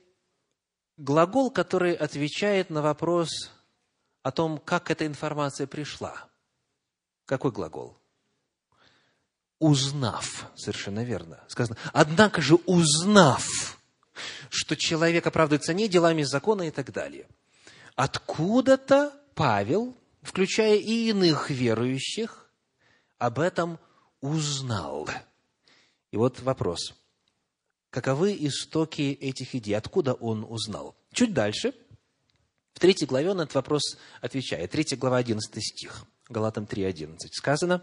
глагол, 0.97 1.51
который 1.51 1.95
отвечает 1.95 2.71
на 2.71 2.83
вопрос 2.83 3.53
о 4.23 4.33
том, 4.33 4.59
как 4.59 4.91
эта 4.91 5.07
информация 5.07 5.67
пришла. 5.67 6.29
Какой 7.27 7.53
глагол? 7.53 7.97
Узнав, 9.61 10.51
совершенно 10.57 11.05
верно. 11.05 11.43
Сказано, 11.49 11.79
однако 11.93 12.43
же 12.43 12.57
узнав, 12.67 13.79
что 14.51 14.77
человек 14.77 15.27
оправдывается 15.27 15.73
не 15.73 15.89
делами 15.89 16.23
закона 16.25 16.63
и 16.63 16.71
так 16.71 16.93
далее. 16.93 17.29
Откуда-то 17.95 19.13
Павел, 19.35 19.97
включая 20.23 20.77
и 20.77 21.09
иных 21.11 21.51
верующих, 21.51 22.44
об 23.25 23.39
этом 23.39 23.79
узнал. 24.21 25.09
И 26.11 26.17
вот 26.17 26.41
вопрос. 26.41 26.95
Каковы 27.91 28.37
истоки 28.39 29.13
этих 29.21 29.55
идей? 29.55 29.75
Откуда 29.75 30.15
он 30.15 30.45
узнал? 30.49 30.97
Чуть 31.13 31.33
дальше, 31.33 31.75
в 32.75 32.81
третьей 32.81 33.07
главе 33.07 33.31
он 33.31 33.41
этот 33.41 33.55
вопрос 33.55 33.97
отвечает. 34.21 34.71
Третья 34.73 34.97
глава, 34.97 35.19
11 35.19 35.65
стих. 35.65 36.05
Галатам 36.29 36.65
3.11. 36.65 37.17
Сказано, 37.33 37.83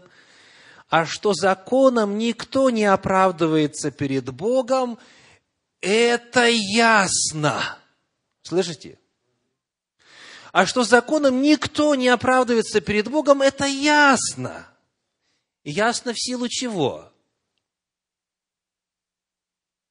«А 0.88 1.06
что 1.06 1.32
законом 1.32 2.18
никто 2.18 2.68
не 2.70 2.84
оправдывается 2.84 3.90
перед 3.90 4.30
Богом, 4.30 4.98
это 5.80 6.46
ясно». 6.46 7.78
Слышите? 8.42 8.98
А 10.52 10.66
что 10.66 10.84
законом 10.84 11.40
никто 11.40 11.94
не 11.94 12.08
оправдывается 12.08 12.82
перед 12.82 13.08
Богом, 13.08 13.40
это 13.40 13.64
ясно. 13.64 14.66
Ясно 15.64 16.12
в 16.12 16.20
силу 16.20 16.48
чего? 16.48 17.12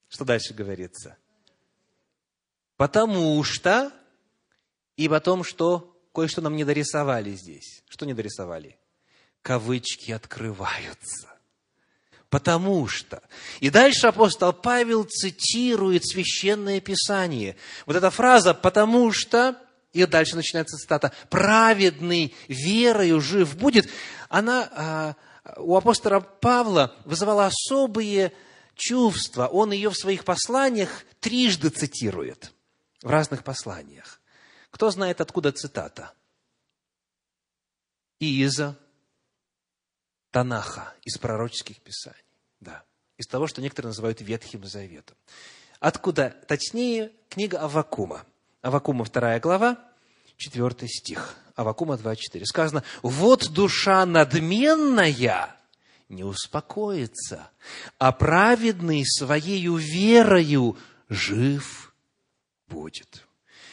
Что 0.10 0.26
дальше 0.26 0.54
говорится? 0.54 1.18
Потому 2.76 3.44
что, 3.44 3.94
и 4.98 5.08
потом, 5.08 5.44
что 5.44 5.98
кое-что 6.14 6.42
нам 6.42 6.56
не 6.56 6.66
дорисовали 6.66 7.32
здесь. 7.32 7.84
Что 7.88 8.06
не 8.06 8.14
дорисовали? 8.14 8.78
Кавычки 9.42 10.12
открываются. 10.12 11.30
Потому 12.30 12.88
что. 12.88 13.22
И 13.60 13.70
дальше 13.70 14.08
апостол 14.08 14.54
Павел 14.54 15.04
цитирует 15.04 16.06
священное 16.06 16.80
писание. 16.80 17.56
Вот 17.86 17.96
эта 17.96 18.10
фраза 18.10 18.54
«потому 18.54 19.12
что», 19.12 19.58
и 19.94 20.06
дальше 20.06 20.36
начинается 20.36 20.78
цитата, 20.78 21.14
«праведный 21.30 22.34
верою 22.48 23.22
жив 23.22 23.58
будет», 23.58 23.90
она 24.30 24.70
а, 24.72 25.16
у 25.58 25.76
апостола 25.76 26.20
Павла 26.20 26.96
вызывала 27.06 27.48
особые 27.48 28.34
чувства. 28.76 29.48
Он 29.48 29.72
ее 29.72 29.90
в 29.90 29.98
своих 29.98 30.26
посланиях 30.26 31.04
трижды 31.20 31.70
цитирует, 31.70 32.54
в 33.02 33.10
разных 33.10 33.44
посланиях. 33.44 34.22
Кто 34.72 34.90
знает, 34.90 35.22
откуда 35.22 35.52
цитата? 35.52 36.14
из 38.22 38.62
Танаха, 40.30 40.94
из 41.04 41.18
пророческих 41.18 41.82
писаний. 41.82 42.18
Да, 42.60 42.84
из 43.18 43.26
того, 43.26 43.48
что 43.48 43.62
некоторые 43.62 43.90
называют 43.90 44.22
Ветхим 44.22 44.64
Заветом. 44.64 45.18
Откуда? 45.80 46.30
Точнее, 46.48 47.12
книга 47.30 47.60
Авакума. 47.60 48.26
Авакума, 48.62 49.04
вторая 49.04 49.40
глава, 49.40 49.91
четвертый 50.42 50.90
стих. 50.90 51.36
Авакума 51.56 51.96
2.4. 51.96 52.44
Сказано, 52.46 52.84
вот 53.04 53.52
душа 53.52 54.06
надменная 54.06 55.56
не 56.10 56.24
успокоится, 56.24 57.50
а 57.98 58.12
праведный 58.12 59.06
своею 59.06 59.76
верою 59.76 60.78
жив 61.10 61.94
будет. 62.68 63.26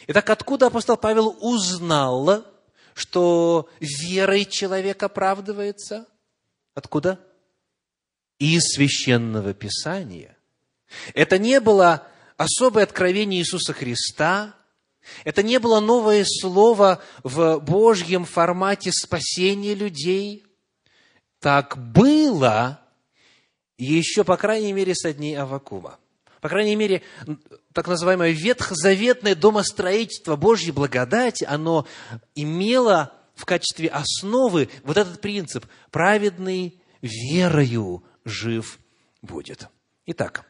Итак, 0.06 0.28
откуда 0.30 0.66
апостол 0.66 0.96
Павел 0.96 1.36
узнал, 1.40 2.44
что 2.94 3.68
верой 3.80 4.44
человек 4.44 5.02
оправдывается? 5.02 6.06
Откуда? 6.74 7.18
Из 8.38 8.62
священного 8.74 9.54
писания. 9.54 10.36
Это 11.14 11.38
не 11.38 11.60
было 11.60 12.06
особое 12.36 12.84
откровение 12.84 13.40
Иисуса 13.40 13.72
Христа, 13.72 14.54
это 15.24 15.42
не 15.42 15.58
было 15.58 15.80
новое 15.80 16.24
слово 16.26 17.02
в 17.22 17.58
Божьем 17.60 18.24
формате 18.24 18.90
спасения 18.92 19.74
людей. 19.74 20.44
Так 21.40 21.76
было 21.92 22.80
еще, 23.76 24.24
по 24.24 24.36
крайней 24.36 24.72
мере, 24.72 24.94
со 24.94 25.12
дней 25.12 25.36
Авакума. 25.36 25.98
По 26.40 26.48
крайней 26.48 26.76
мере, 26.76 27.02
так 27.72 27.88
называемое 27.88 28.30
ветхозаветное 28.30 29.34
домостроительство 29.34 30.36
Божьей 30.36 30.72
благодати, 30.72 31.44
оно 31.44 31.86
имело 32.34 33.12
в 33.34 33.44
качестве 33.44 33.88
основы 33.88 34.68
вот 34.82 34.96
этот 34.96 35.20
принцип 35.20 35.66
«праведный 35.90 36.80
верою 37.02 38.04
жив 38.24 38.78
будет». 39.22 39.68
Итак, 40.06 40.44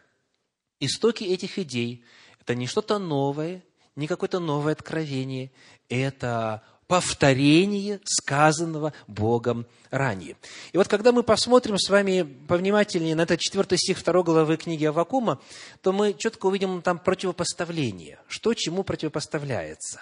истоки 0.80 1.24
этих 1.24 1.58
идей– 1.58 2.04
это 2.40 2.54
не 2.54 2.66
что-то 2.66 2.98
новое, 2.98 3.62
не 3.98 4.06
какое-то 4.06 4.38
новое 4.38 4.72
откровение, 4.72 5.50
это 5.88 6.62
повторение 6.86 8.00
сказанного 8.04 8.94
Богом 9.08 9.66
ранее. 9.90 10.36
И 10.72 10.78
вот 10.78 10.88
когда 10.88 11.12
мы 11.12 11.22
посмотрим 11.22 11.76
с 11.78 11.90
вами 11.90 12.22
повнимательнее 12.22 13.14
на 13.14 13.22
этот 13.22 13.40
четвертый 13.40 13.76
стих 13.76 13.98
второй 13.98 14.22
главы 14.22 14.56
книги 14.56 14.84
Авакума, 14.84 15.40
то 15.82 15.92
мы 15.92 16.14
четко 16.14 16.46
увидим 16.46 16.80
там 16.80 16.98
противопоставление. 16.98 18.20
Что 18.28 18.54
чему 18.54 18.84
противопоставляется? 18.84 20.00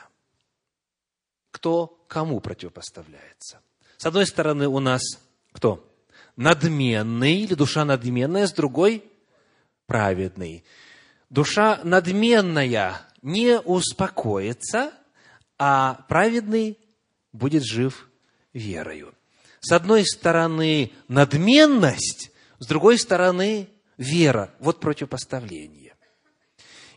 Кто 1.50 2.04
кому 2.06 2.40
противопоставляется? 2.40 3.60
С 3.96 4.04
одной 4.04 4.26
стороны 4.26 4.68
у 4.68 4.78
нас 4.78 5.02
кто? 5.52 5.90
Надменный 6.36 7.38
или 7.38 7.54
душа 7.54 7.86
надменная, 7.86 8.46
с 8.46 8.52
другой– 8.52 9.02
праведный. 9.86 10.64
Душа 11.30 11.80
надменная 11.82 13.05
не 13.26 13.60
успокоится– 13.60 14.92
а 15.58 16.04
праведный 16.08 16.78
будет 17.32 17.64
жив 17.64 18.08
верою. 18.52 19.14
С 19.60 19.72
одной 19.72 20.04
стороны 20.04 20.92
надменность, 21.08 22.30
с 22.58 22.66
другой 22.66 22.98
стороны 22.98 23.68
вера. 23.96 24.50
Вот 24.60 24.80
противопоставление. 24.80 25.94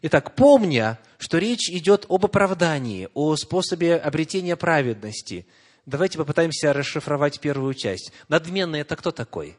Итак, 0.01 0.35
помня, 0.35 0.99
что 1.17 1.37
речь 1.37 1.69
идет 1.69 2.05
об 2.09 2.25
оправдании, 2.25 3.09
о 3.13 3.35
способе 3.35 3.95
обретения 3.95 4.55
праведности, 4.55 5.45
давайте 5.85 6.17
попытаемся 6.17 6.71
расшифровать 6.71 7.39
первую 7.39 7.73
часть. 7.73 8.13
Надменный– 8.29 8.79
это 8.81 8.95
кто 8.95 9.11
такой? 9.11 9.57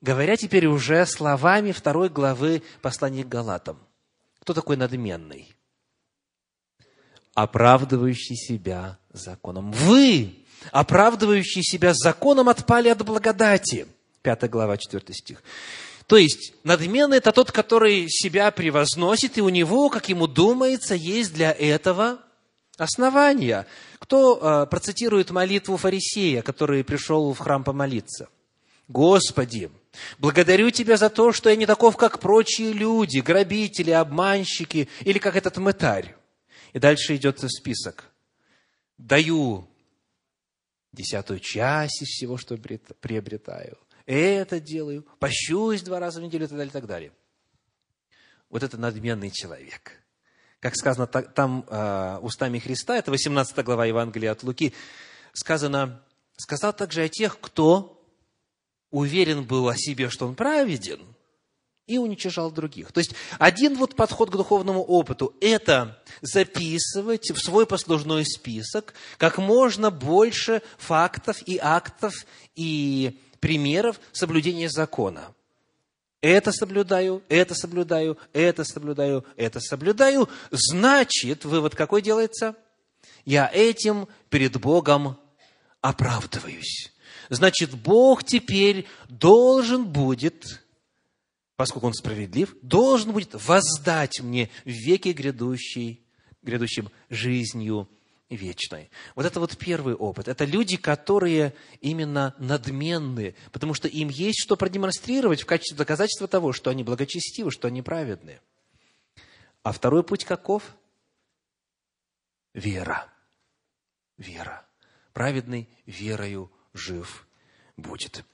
Говоря 0.00 0.36
теперь 0.36 0.66
уже 0.66 1.04
словами 1.06 1.72
второй 1.72 2.08
главы 2.08 2.62
послания 2.82 3.24
к 3.24 3.28
Галатам. 3.28 3.78
Кто 4.40 4.54
такой 4.54 4.76
надменный? 4.76 5.55
Оправдывающий 7.36 8.34
себя 8.34 8.98
законом. 9.12 9.70
Вы, 9.70 10.38
оправдывающие 10.72 11.62
себя 11.62 11.92
законом, 11.92 12.48
отпали 12.48 12.88
от 12.88 13.04
благодати. 13.04 13.86
Пятая 14.22 14.48
глава, 14.50 14.78
четвертый 14.78 15.14
стих. 15.14 15.42
То 16.06 16.16
есть, 16.16 16.54
надменный– 16.64 17.16
это 17.18 17.32
тот, 17.32 17.52
который 17.52 18.08
себя 18.08 18.50
превозносит, 18.50 19.36
и 19.36 19.42
у 19.42 19.50
него, 19.50 19.90
как 19.90 20.08
ему 20.08 20.26
думается, 20.26 20.94
есть 20.94 21.34
для 21.34 21.52
этого 21.52 22.18
основания. 22.78 23.66
Кто 23.98 24.38
э, 24.40 24.66
процитирует 24.70 25.30
молитву 25.30 25.76
фарисея, 25.76 26.40
который 26.40 26.84
пришел 26.84 27.34
в 27.34 27.38
храм 27.38 27.64
помолиться? 27.64 28.28
«Господи, 28.88 29.70
благодарю 30.18 30.70
Тебя 30.70 30.96
за 30.96 31.10
то, 31.10 31.32
что 31.32 31.50
я 31.50 31.56
не 31.56 31.66
таков, 31.66 31.98
как 31.98 32.18
прочие 32.18 32.72
люди, 32.72 33.18
грабители, 33.18 33.90
обманщики 33.90 34.88
или 35.00 35.18
как 35.18 35.36
этот 35.36 35.58
мытарь. 35.58 36.15
И 36.76 36.78
дальше 36.78 37.16
идет 37.16 37.40
список. 37.40 38.04
Даю 38.98 39.66
десятую 40.92 41.40
часть 41.40 42.02
из 42.02 42.08
всего, 42.08 42.36
что 42.36 42.58
приобретаю. 42.58 43.78
Это 44.04 44.60
делаю, 44.60 45.06
пощусь 45.18 45.80
два 45.80 46.00
раза 46.00 46.20
в 46.20 46.24
неделю 46.24 46.44
и 46.44 46.48
так 46.48 46.58
далее, 46.58 46.68
и 46.68 46.72
так 46.72 46.86
далее. 46.86 47.12
Вот 48.50 48.62
это 48.62 48.76
надменный 48.76 49.30
человек. 49.30 50.04
Как 50.60 50.76
сказано 50.76 51.06
там 51.06 51.64
э, 51.66 52.18
устами 52.20 52.58
Христа, 52.58 52.98
это 52.98 53.10
18 53.10 53.64
глава 53.64 53.86
Евангелия 53.86 54.32
от 54.32 54.42
Луки, 54.42 54.74
сказано, 55.32 56.04
сказал 56.36 56.74
также 56.74 57.04
о 57.04 57.08
тех, 57.08 57.40
кто 57.40 58.06
уверен 58.90 59.44
был 59.44 59.70
о 59.70 59.76
себе, 59.78 60.10
что 60.10 60.26
он 60.26 60.34
праведен– 60.34 61.00
и 61.86 61.98
уничтожал 61.98 62.50
других. 62.50 62.92
То 62.92 62.98
есть 62.98 63.14
один 63.38 63.76
вот 63.76 63.94
подход 63.94 64.30
к 64.30 64.36
духовному 64.36 64.82
опыту– 64.82 65.34
это 65.40 66.02
записывать 66.20 67.30
в 67.30 67.38
свой 67.38 67.66
послужной 67.66 68.24
список 68.24 68.94
как 69.18 69.38
можно 69.38 69.90
больше 69.90 70.62
фактов 70.78 71.42
и 71.46 71.58
актов 71.62 72.14
и 72.56 73.20
примеров 73.40 74.00
соблюдения 74.12 74.68
закона. 74.68 75.32
Это 76.20 76.50
соблюдаю, 76.50 77.22
это 77.28 77.54
соблюдаю, 77.54 78.18
это 78.32 78.64
соблюдаю, 78.64 79.24
это 79.36 79.60
соблюдаю. 79.60 80.28
Значит, 80.50 81.44
вывод 81.44 81.76
какой 81.76 82.02
делается? 82.02 82.56
Я 83.24 83.48
этим 83.52 84.08
перед 84.28 84.56
Богом 84.58 85.18
оправдываюсь. 85.80 86.92
Значит, 87.28 87.74
Бог 87.74 88.24
теперь 88.24 88.86
должен 89.08 89.84
будет 89.84 90.65
поскольку 91.56 91.86
Он 91.86 91.94
справедлив, 91.94 92.54
должен 92.62 93.12
будет 93.12 93.34
воздать 93.34 94.20
мне 94.20 94.50
в 94.64 94.70
веке 94.70 95.12
грядущей, 95.12 96.04
грядущим 96.42 96.90
жизнью 97.10 97.88
вечной. 98.28 98.90
Вот 99.14 99.24
это 99.24 99.40
вот 99.40 99.56
первый 99.56 99.94
опыт. 99.94 100.28
Это 100.28 100.44
люди, 100.44 100.76
которые 100.76 101.54
именно 101.80 102.34
надменные, 102.38 103.34
потому 103.52 103.74
что 103.74 103.88
им 103.88 104.08
есть 104.08 104.40
что 104.42 104.56
продемонстрировать 104.56 105.42
в 105.42 105.46
качестве 105.46 105.76
доказательства 105.76 106.26
того, 106.28 106.52
что 106.52 106.70
они 106.70 106.82
благочестивы, 106.82 107.50
что 107.50 107.68
они 107.68 107.82
праведные. 107.82 108.40
А 109.62 109.72
второй 109.72 110.02
путь 110.02 110.24
каков? 110.24 110.76
Вера. 112.52 113.06
Вера. 114.18 114.66
Праведный 115.12 115.68
верою 115.86 116.50
жив 116.72 117.26
будет. 117.76 118.24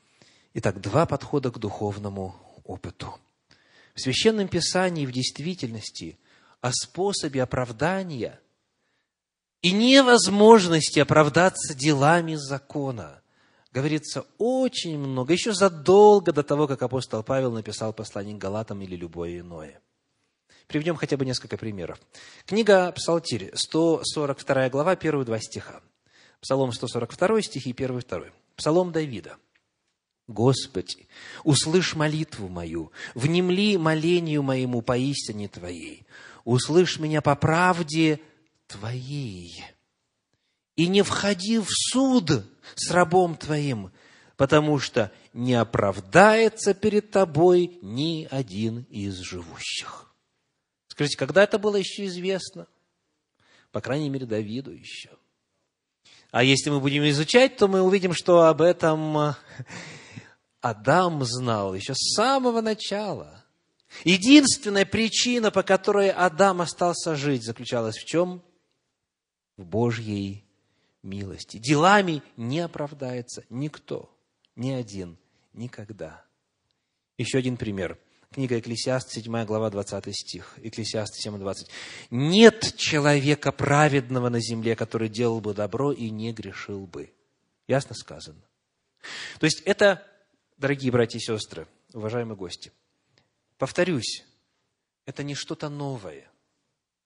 Итак, 0.55 0.81
два 0.81 1.07
подхода 1.07 1.51
к 1.51 1.59
духовному 1.59 2.35
опыту. 2.65 3.19
В 3.95 4.01
Священном 4.01 4.49
Писании 4.49 5.07
в 5.07 5.13
действительности 5.13 6.19
о 6.61 6.73
способе 6.73 7.43
оправдания 7.43 8.41
и 9.61 9.73
невозможности 9.73 10.99
оправдаться 10.99 11.75
делами 11.75 12.35
закона 12.35 13.23
говорится 13.73 14.25
очень 14.39 14.99
много, 14.99 15.33
еще 15.33 15.53
задолго 15.53 16.33
до 16.33 16.43
того, 16.43 16.67
как 16.67 16.83
апостол 16.83 17.23
Павел 17.23 17.53
написал 17.53 17.93
послание 17.93 18.37
к 18.37 18.39
Галатам 18.39 18.81
или 18.83 18.97
любое 18.97 19.41
иное. 19.41 19.81
Приведем 20.67 20.97
хотя 20.97 21.17
бы 21.17 21.25
несколько 21.27 21.57
примеров. 21.57 22.01
Книга 22.47 22.93
Псалтирь, 22.93 23.51
142 23.55 24.69
глава, 24.71 24.97
первые 24.97 25.27
два 25.27 25.39
стиха. 25.39 25.83
Псалом 26.41 26.73
142, 26.73 27.43
стихи 27.43 27.73
1 27.73 27.99
и 27.99 28.03
2. 28.03 28.21
Псалом 28.57 28.93
Давида– 28.93 29.37
Господи, 30.33 31.07
услышь 31.45 31.95
молитву 31.95 32.49
мою, 32.49 32.91
внемли 33.15 33.77
молению 33.77 34.43
моему 34.43 34.83
поистине 34.83 35.49
Твоей, 35.49 36.07
услышь 36.45 36.99
меня 36.99 37.21
по 37.21 37.37
правде 37.37 38.21
Твоей, 38.67 39.65
и 40.75 40.89
не 40.89 41.03
входи 41.03 41.59
в 41.59 41.69
суд 41.69 42.31
с 42.75 42.91
рабом 42.91 43.37
Твоим, 43.37 43.93
потому 44.37 44.79
что 44.79 45.13
не 45.35 45.55
оправдается 45.55 46.75
перед 46.75 47.11
Тобой 47.11 47.79
ни 47.83 48.27
один 48.31 48.87
из 48.91 49.19
живущих. 49.19 50.13
Скажите, 50.89 51.17
когда 51.17 51.43
это 51.43 51.59
было 51.59 51.77
еще 51.77 52.07
известно? 52.07 52.67
По 53.71 53.81
крайней 53.81 54.11
мере, 54.11 54.27
Давиду 54.27 54.73
еще. 54.73 55.11
А 56.31 56.43
если 56.43 56.71
мы 56.71 56.81
будем 56.81 57.07
изучать, 57.11 57.59
то 57.59 57.69
мы 57.69 57.83
увидим, 57.83 58.15
что 58.15 58.47
об 58.47 58.63
этом 58.63 59.35
Адам 60.63 61.25
знал 61.25 61.75
еще 61.75 61.93
с 61.93 62.15
самого 62.15 62.61
начала. 62.61 63.45
Единственная 64.05 64.87
причина, 64.87 65.51
по 65.51 65.65
которой 65.65 66.11
Адам 66.11 66.63
остался 66.63 67.17
жить, 67.17 67.45
заключалась 67.45 67.97
в 67.97 68.07
чем? 68.07 68.43
В 69.57 69.67
Божьей 69.67 70.47
милости. 71.03 71.59
Делами 71.59 72.23
не 72.37 72.61
оправдается 72.61 73.45
никто, 73.51 74.17
ни 74.55 74.71
один, 74.71 75.19
никогда. 75.53 76.25
Еще 77.19 77.39
один 77.39 77.57
пример. 77.57 77.99
Книга 78.31 78.59
Экклесиаст, 78.59 79.11
7 79.11 79.45
глава, 79.45 79.69
20 79.69 80.17
стих. 80.17 80.55
Экклесиаст 80.63 81.17
7, 81.17 81.39
20. 81.39 81.69
«Нет 82.11 82.77
человека 82.77 83.53
праведного 83.53 84.31
на 84.31 84.41
земле, 84.41 84.75
который 84.75 85.11
делал 85.11 85.41
бы 85.41 85.53
добро 85.53 85.93
и 85.93 86.09
не 86.09 86.33
грешил 86.33 86.87
бы». 86.87 87.13
Ясно 87.67 87.95
сказано. 87.95 88.41
То 89.39 89.45
есть, 89.45 89.61
это 89.67 90.07
Дорогие 90.57 90.93
братья 90.93 91.19
и 91.19 91.21
сестры, 91.21 91.67
уважаемые 91.93 92.37
гости, 92.37 92.73
повторюсь, 93.59 94.25
это 95.07 95.23
не 95.23 95.35
что-то 95.35 95.69
новое. 95.69 96.31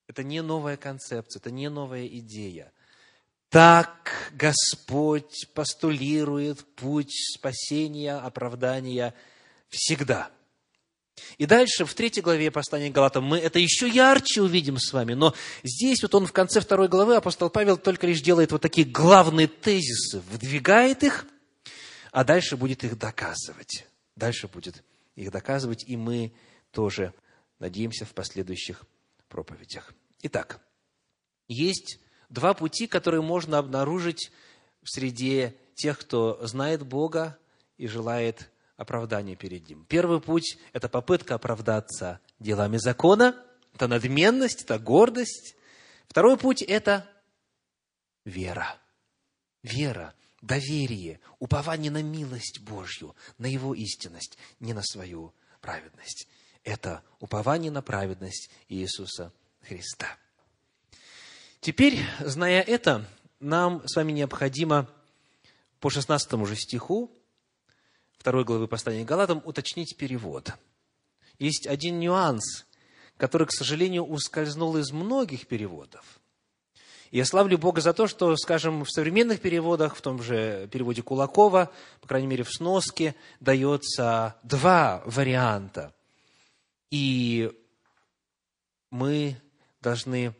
Это 0.07 0.23
не 0.23 0.43
новая 0.43 0.77
концепция, 0.77 1.41
это 1.41 1.51
не 1.51 1.69
новая 1.69 2.07
идея. 2.07 2.73
Так 3.49 4.31
Господь 4.33 5.49
постулирует 5.55 6.65
путь 6.75 7.13
спасения, 7.35 8.15
оправдания 8.15 9.15
всегда. 9.69 10.31
И 11.39 11.47
дальше, 11.47 11.85
в 11.85 11.95
третьей 11.95 12.23
главе 12.23 12.51
послания 12.51 12.91
Галатам, 12.91 13.25
мы 13.25 13.39
это 13.39 13.59
еще 13.59 13.89
ярче 13.89 14.43
увидим 14.43 14.79
с 14.79 14.93
вами. 14.93 15.15
Но 15.15 15.35
здесь 15.63 16.03
вот 16.03 16.15
он 16.15 16.27
в 16.27 16.33
конце 16.33 16.61
второй 16.61 16.89
главы, 16.89 17.17
апостол 17.17 17.49
Павел 17.49 17.79
только 17.79 18.07
лишь 18.07 18.21
делает 18.21 18.53
вот 18.53 18.61
такие 18.61 18.87
главные 18.87 19.49
тезисы, 19.49 20.21
выдвигает 20.31 21.03
их, 21.03 21.27
а 22.17 22.25
дальше 22.25 22.57
будет 22.57 22.83
их 22.83 22.97
доказывать. 22.97 23.87
Дальше 24.15 24.49
будет 24.49 24.83
их 25.17 25.31
доказывать, 25.31 25.85
и 25.87 25.99
мы 25.99 26.33
тоже 26.71 27.13
надеемся 27.59 28.07
в 28.07 28.15
последующих 28.15 28.87
проповедях. 29.29 29.93
Итак, 30.23 30.67
есть 31.47 32.01
два 32.31 32.55
пути, 32.55 32.87
которые 32.87 33.21
можно 33.21 33.59
обнаружить 33.59 34.33
в 34.83 34.91
среде 34.91 35.57
тех, 35.75 35.99
кто 35.99 36.39
знает 36.47 36.87
Бога 36.87 37.37
и 37.77 37.87
желает 37.87 38.51
оправдания 38.79 39.37
перед 39.37 39.69
Ним. 39.69 39.85
Первый 39.85 40.23
путь– 40.23 40.57
это 40.73 40.89
попытка 40.89 41.35
оправдаться 41.35 42.21
делами 42.39 42.79
закона, 42.79 43.45
это 43.75 43.89
надменность, 43.89 44.63
это 44.63 44.79
гордость. 44.79 45.55
Второй 46.09 46.39
путь– 46.39 46.63
это 46.67 47.07
вера. 48.25 48.79
Вера, 49.63 50.15
доверие, 50.43 51.21
упование 51.39 51.91
на 51.91 52.03
милость 52.03 52.61
Божью, 52.61 53.15
на 53.39 53.47
Его 53.47 53.75
истинность, 53.75 54.39
не 54.61 54.73
на 54.73 54.83
свою 54.83 55.35
праведность. 55.61 56.29
Это 56.65 57.03
упование 57.21 57.71
на 57.71 57.83
праведность 57.83 58.51
Иисуса 58.69 59.33
Христа. 59.63 60.19
Теперь, 61.61 62.01
зная 62.21 62.63
это, 62.63 63.09
нам 63.41 63.83
с 63.87 63.97
вами 63.97 64.13
необходимо 64.13 64.89
по 65.81 65.91
16 65.91 66.47
же 66.47 66.57
стиху 66.57 67.11
второй 68.19 68.45
главы 68.45 68.67
послания 68.67 69.05
Галатам 69.05 69.43
уточнить 69.45 69.97
перевод. 69.97 70.53
Есть 71.39 71.67
один 71.67 72.01
нюанс, 72.01 72.67
который, 73.17 73.47
к 73.47 73.53
сожалению, 73.53 74.05
ускользнул 74.05 74.77
из 74.77 74.91
многих 74.91 75.47
переводов. 75.47 76.21
Я 77.11 77.25
славлю 77.25 77.59
Бога 77.59 77.81
за 77.81 77.93
то, 77.93 78.07
что, 78.07 78.37
скажем, 78.37 78.85
в 78.85 78.91
современных 78.91 79.41
переводах, 79.41 79.97
в 79.97 80.01
том 80.01 80.23
же 80.23 80.69
переводе 80.73 81.03
Кулакова, 81.03 81.71
по 82.01 82.09
крайней 82.09 82.27
мере, 82.27 82.45
в 82.45 82.51
сноске, 82.51 83.15
дается 83.41 84.37
два 84.43 85.03
варианта. 85.07 85.95
И 86.91 87.53
мы 88.91 89.41
должны 89.81 90.35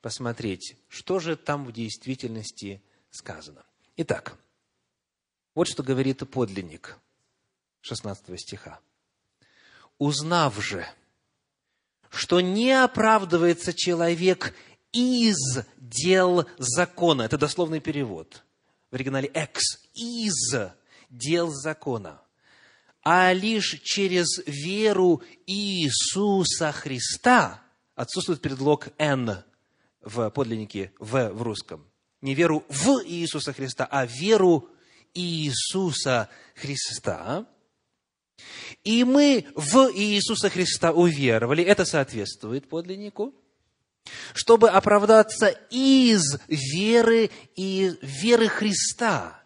посмотреть, 0.00 0.76
что 0.88 1.18
же 1.18 1.36
там 1.36 1.64
в 1.64 1.72
действительности 1.72 2.82
сказано. 3.10 3.64
Итак, 3.96 4.36
вот 5.54 5.68
что 5.68 5.82
говорит 5.82 6.28
подлинник 6.30 6.98
16 7.82 8.40
стиха. 8.40 8.80
«Узнав 9.98 10.62
же, 10.62 10.86
что 12.10 12.40
не 12.40 12.72
оправдывается 12.72 13.72
человек 13.72 14.54
из 14.92 15.64
дел 15.76 16.46
закона». 16.58 17.22
Это 17.22 17.38
дословный 17.38 17.80
перевод. 17.80 18.42
В 18.90 18.94
оригинале 18.94 19.28
«экс»– 19.28 19.78
«из 19.94 20.54
дел 21.10 21.50
закона» 21.50 22.22
а 23.02 23.32
лишь 23.32 23.80
через 23.82 24.42
веру 24.46 25.22
Иисуса 25.46 26.72
Христа, 26.72 27.62
отсутствует 27.94 28.40
предлог 28.40 28.88
«н» 28.98 29.42
в 30.00 30.30
подлиннике 30.30 30.92
«в» 30.98 31.30
в 31.30 31.42
русском, 31.42 31.84
не 32.20 32.34
веру 32.34 32.64
в 32.68 33.04
Иисуса 33.04 33.52
Христа, 33.52 33.86
а 33.90 34.06
веру 34.06 34.68
Иисуса 35.14 36.28
Христа, 36.54 37.46
и 38.84 39.04
мы 39.04 39.46
в 39.54 39.92
Иисуса 39.94 40.48
Христа 40.48 40.92
уверовали, 40.92 41.62
это 41.62 41.84
соответствует 41.84 42.68
подлиннику, 42.68 43.34
чтобы 44.34 44.70
оправдаться 44.70 45.48
из 45.70 46.38
веры 46.48 47.30
и 47.54 47.96
веры 48.02 48.48
Христа, 48.48 49.42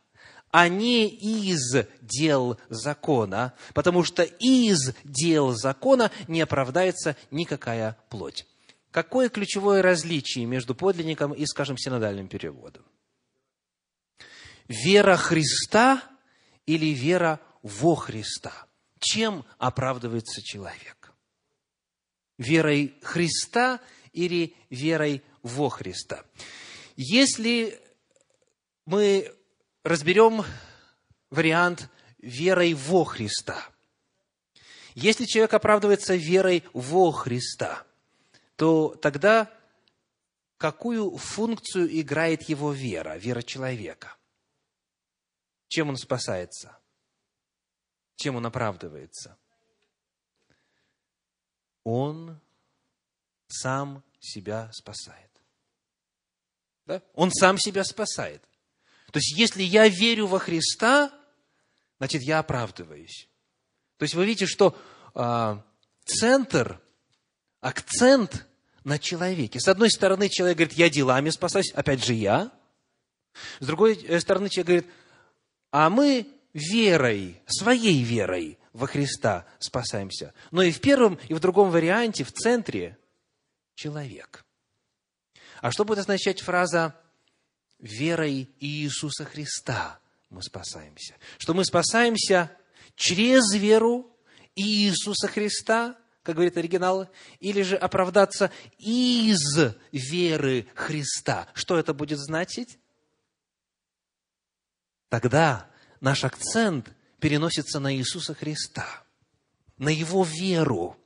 а 0.50 0.68
не 0.68 1.08
из 1.08 1.86
дел 2.00 2.58
закона, 2.68 3.52
потому 3.74 4.04
что 4.04 4.22
из 4.22 4.94
дел 5.04 5.52
закона 5.52 6.10
не 6.28 6.40
оправдается 6.40 7.16
никакая 7.30 7.98
плоть. 8.08 8.46
Какое 8.90 9.28
ключевое 9.28 9.82
различие 9.82 10.46
между 10.46 10.74
подлинником 10.74 11.32
и, 11.32 11.44
скажем, 11.44 11.76
синодальным 11.76 12.28
переводом? 12.28 12.84
Вера 14.68 15.16
Христа 15.16 16.02
или 16.64 16.86
вера 16.86 17.40
во 17.62 17.94
Христа? 17.94 18.66
чем 19.06 19.44
оправдывается 19.58 20.42
человек? 20.42 21.12
Верой 22.38 22.94
Христа 23.02 23.80
или 24.16 24.56
верой 24.70 25.22
во 25.42 25.68
Христа? 25.68 26.24
Если 26.96 27.80
мы 28.86 29.32
разберем 29.84 30.44
вариант 31.30 31.90
верой 32.18 32.74
во 32.74 33.04
Христа, 33.04 33.68
если 34.94 35.26
человек 35.26 35.52
оправдывается 35.54 36.14
верой 36.14 36.64
во 36.72 37.12
Христа, 37.12 37.84
то 38.56 38.94
тогда 38.94 39.52
какую 40.56 41.16
функцию 41.18 42.00
играет 42.00 42.42
его 42.48 42.72
вера, 42.72 43.18
вера 43.18 43.42
человека? 43.42 44.16
Чем 45.68 45.90
он 45.90 45.96
спасается? 45.96 46.78
Чем 48.14 48.36
он 48.36 48.46
оправдывается? 48.46 49.36
Он 51.84 52.40
сам 53.48 54.02
себя 54.20 54.70
спасает. 54.72 55.30
Да? 56.86 57.02
Он 57.14 57.30
сам 57.32 57.58
себя 57.58 57.84
спасает. 57.84 58.42
То 59.12 59.18
есть, 59.18 59.36
если 59.36 59.62
я 59.62 59.88
верю 59.88 60.26
во 60.26 60.38
Христа, 60.38 61.12
значит, 61.98 62.22
я 62.22 62.38
оправдываюсь. 62.38 63.28
То 63.96 64.02
есть, 64.04 64.14
вы 64.14 64.26
видите, 64.26 64.46
что 64.46 64.76
э, 65.14 65.56
центр, 66.04 66.80
акцент 67.60 68.46
на 68.84 68.98
человеке. 68.98 69.58
С 69.58 69.68
одной 69.68 69.90
стороны, 69.90 70.28
человек 70.28 70.58
говорит, 70.58 70.78
я 70.78 70.90
делами 70.90 71.30
спасаюсь, 71.30 71.72
опять 71.72 72.04
же 72.04 72.14
я. 72.14 72.52
С 73.60 73.66
другой 73.66 73.94
э, 73.94 74.20
стороны, 74.20 74.48
человек 74.48 74.66
говорит, 74.66 74.86
а 75.72 75.90
мы 75.90 76.26
верой, 76.52 77.42
своей 77.46 78.02
верой 78.02 78.58
во 78.72 78.86
Христа 78.86 79.46
спасаемся. 79.58 80.32
Но 80.50 80.62
и 80.62 80.70
в 80.70 80.80
первом, 80.80 81.18
и 81.28 81.34
в 81.34 81.40
другом 81.40 81.70
варианте 81.70 82.24
в 82.24 82.32
центре 82.32 82.96
человек. 83.76 84.44
А 85.60 85.70
что 85.70 85.84
будет 85.84 86.00
означать 86.00 86.40
фраза 86.40 87.00
«верой 87.78 88.50
Иисуса 88.58 89.24
Христа 89.24 90.00
мы 90.30 90.42
спасаемся»? 90.42 91.14
Что 91.38 91.54
мы 91.54 91.64
спасаемся 91.64 92.50
через 92.96 93.54
веру 93.54 94.10
Иисуса 94.56 95.28
Христа, 95.28 95.96
как 96.22 96.34
говорит 96.34 96.56
оригинал, 96.56 97.08
или 97.38 97.62
же 97.62 97.76
оправдаться 97.76 98.50
из 98.78 99.38
веры 99.92 100.66
Христа. 100.74 101.46
Что 101.54 101.78
это 101.78 101.94
будет 101.94 102.18
значить? 102.18 102.78
Тогда 105.08 105.70
наш 106.00 106.24
акцент 106.24 106.92
переносится 107.20 107.78
на 107.78 107.94
Иисуса 107.94 108.34
Христа, 108.34 109.04
на 109.78 109.90
Его 109.90 110.24
веру 110.24 110.98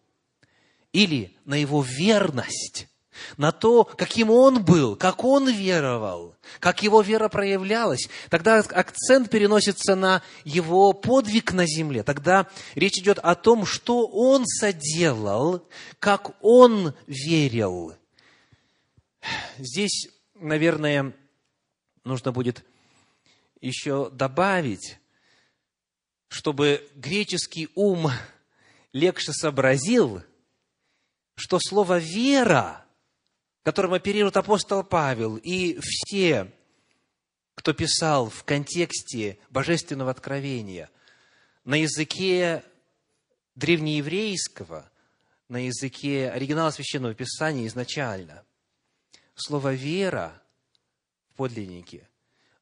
или 0.92 1.36
на 1.44 1.54
Его 1.54 1.82
верность, 1.82 2.88
на 3.36 3.52
то, 3.52 3.84
каким 3.84 4.30
Он 4.30 4.64
был, 4.64 4.96
как 4.96 5.24
Он 5.24 5.48
веровал, 5.48 6.36
как 6.58 6.82
Его 6.82 7.02
вера 7.02 7.28
проявлялась. 7.28 8.08
Тогда 8.28 8.58
акцент 8.58 9.30
переносится 9.30 9.94
на 9.94 10.22
Его 10.44 10.92
подвиг 10.92 11.52
на 11.52 11.66
земле. 11.66 12.02
Тогда 12.02 12.48
речь 12.74 12.98
идет 12.98 13.18
о 13.18 13.34
том, 13.34 13.66
что 13.66 14.06
Он 14.06 14.44
соделал, 14.46 15.68
как 15.98 16.32
Он 16.42 16.94
верил. 17.06 17.94
Здесь, 19.58 20.08
наверное, 20.34 21.14
нужно 22.04 22.32
будет 22.32 22.64
еще 23.60 24.08
добавить, 24.10 24.98
чтобы 26.28 26.88
греческий 26.94 27.68
ум 27.74 28.10
легче 28.92 29.32
сообразил, 29.32 30.22
что 31.40 31.58
слово 31.58 31.98
«вера», 31.98 32.84
которым 33.62 33.94
оперирует 33.94 34.36
апостол 34.36 34.84
Павел 34.84 35.36
и 35.36 35.78
все, 35.82 36.52
кто 37.54 37.72
писал 37.72 38.28
в 38.28 38.44
контексте 38.44 39.38
божественного 39.48 40.10
откровения, 40.10 40.90
на 41.64 41.74
языке 41.76 42.62
древнееврейского, 43.54 44.90
на 45.48 45.66
языке 45.66 46.30
оригинала 46.30 46.70
Священного 46.70 47.14
Писания 47.14 47.66
изначально, 47.66 48.44
слово 49.34 49.74
«вера» 49.74 50.42
в 51.32 51.36
подлиннике 51.36 52.06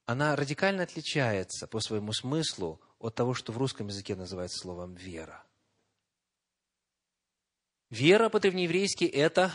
она 0.09 0.35
радикально 0.37 0.85
отличается 0.85 1.67
по 1.67 1.81
своему 1.81 2.15
смыслу 2.15 2.81
от 2.99 3.15
того, 3.15 3.35
что 3.35 3.53
в 3.53 3.59
русском 3.59 3.89
языке 3.89 4.17
называется 4.17 4.59
словом 4.59 4.95
«вера». 4.95 5.45
Вера 7.91 8.29
по-древнееврейски– 8.29 9.05
это, 9.07 9.51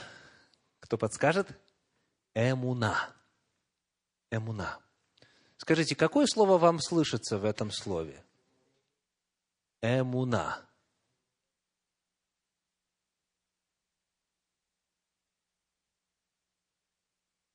кто 0.79 0.97
подскажет? 0.97 1.47
Эмуна. 2.33 3.13
Эмуна. 4.31 4.79
Скажите, 5.57 5.95
какое 5.95 6.25
слово 6.25 6.57
вам 6.57 6.79
слышится 6.79 7.37
в 7.37 7.45
этом 7.45 7.71
слове? 7.71 8.23
Эмуна. 9.81 10.67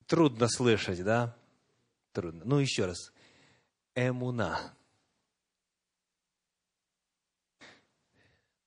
Трудно 0.06 0.48
слышать, 0.48 1.02
да? 1.02 1.36
Трудно. 2.12 2.44
Ну, 2.44 2.58
еще 2.60 2.86
раз. 2.86 3.12
Эмуна. 3.94 4.74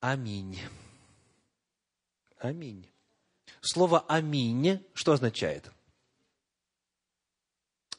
Аминь. 0.01 0.59
Аминь. 2.41 2.89
Слово 3.61 3.99
аминь 4.07 4.83
что 4.93 5.13
означает? 5.13 5.71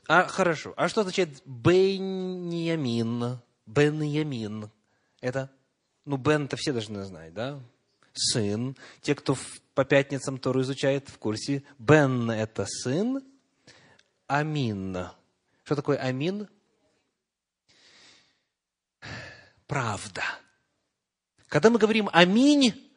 А, 0.09 0.27
хорошо. 0.27 0.75
А 0.77 0.89
что 0.89 1.03
означает 1.03 1.43
Беньямин? 1.47 3.39
Беньямин. 3.67 4.69
Это, 5.21 5.49
ну, 6.05 6.17
Бен-то 6.17 6.57
все 6.57 6.73
должны 6.73 7.05
знать, 7.05 7.33
да? 7.33 7.61
Сын. 8.13 8.77
Те, 9.01 9.15
кто 9.15 9.37
по 9.75 9.85
пятницам 9.85 10.39
Тору 10.39 10.63
изучает 10.63 11.09
в 11.09 11.19
курсе, 11.19 11.63
Бен– 11.79 12.31
это 12.31 12.67
сын, 12.67 13.23
Амин. 14.27 14.97
Что 15.63 15.77
такое 15.77 15.99
амин? 15.99 16.49
Правда. 19.67 20.23
Когда 21.49 21.71
мы 21.71 21.79
говорим 21.79 22.09
аминь, 22.13 22.92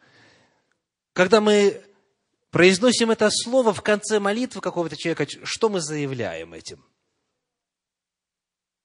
когда 1.16 1.40
мы 1.40 1.82
произносим 2.52 3.10
это 3.10 3.30
слово 3.32 3.74
в 3.74 3.82
конце 3.82 4.20
молитвы 4.20 4.60
какого-то 4.60 4.98
человека, 4.98 5.26
что 5.46 5.70
мы 5.70 5.80
заявляем 5.80 6.54
этим? 6.54 6.84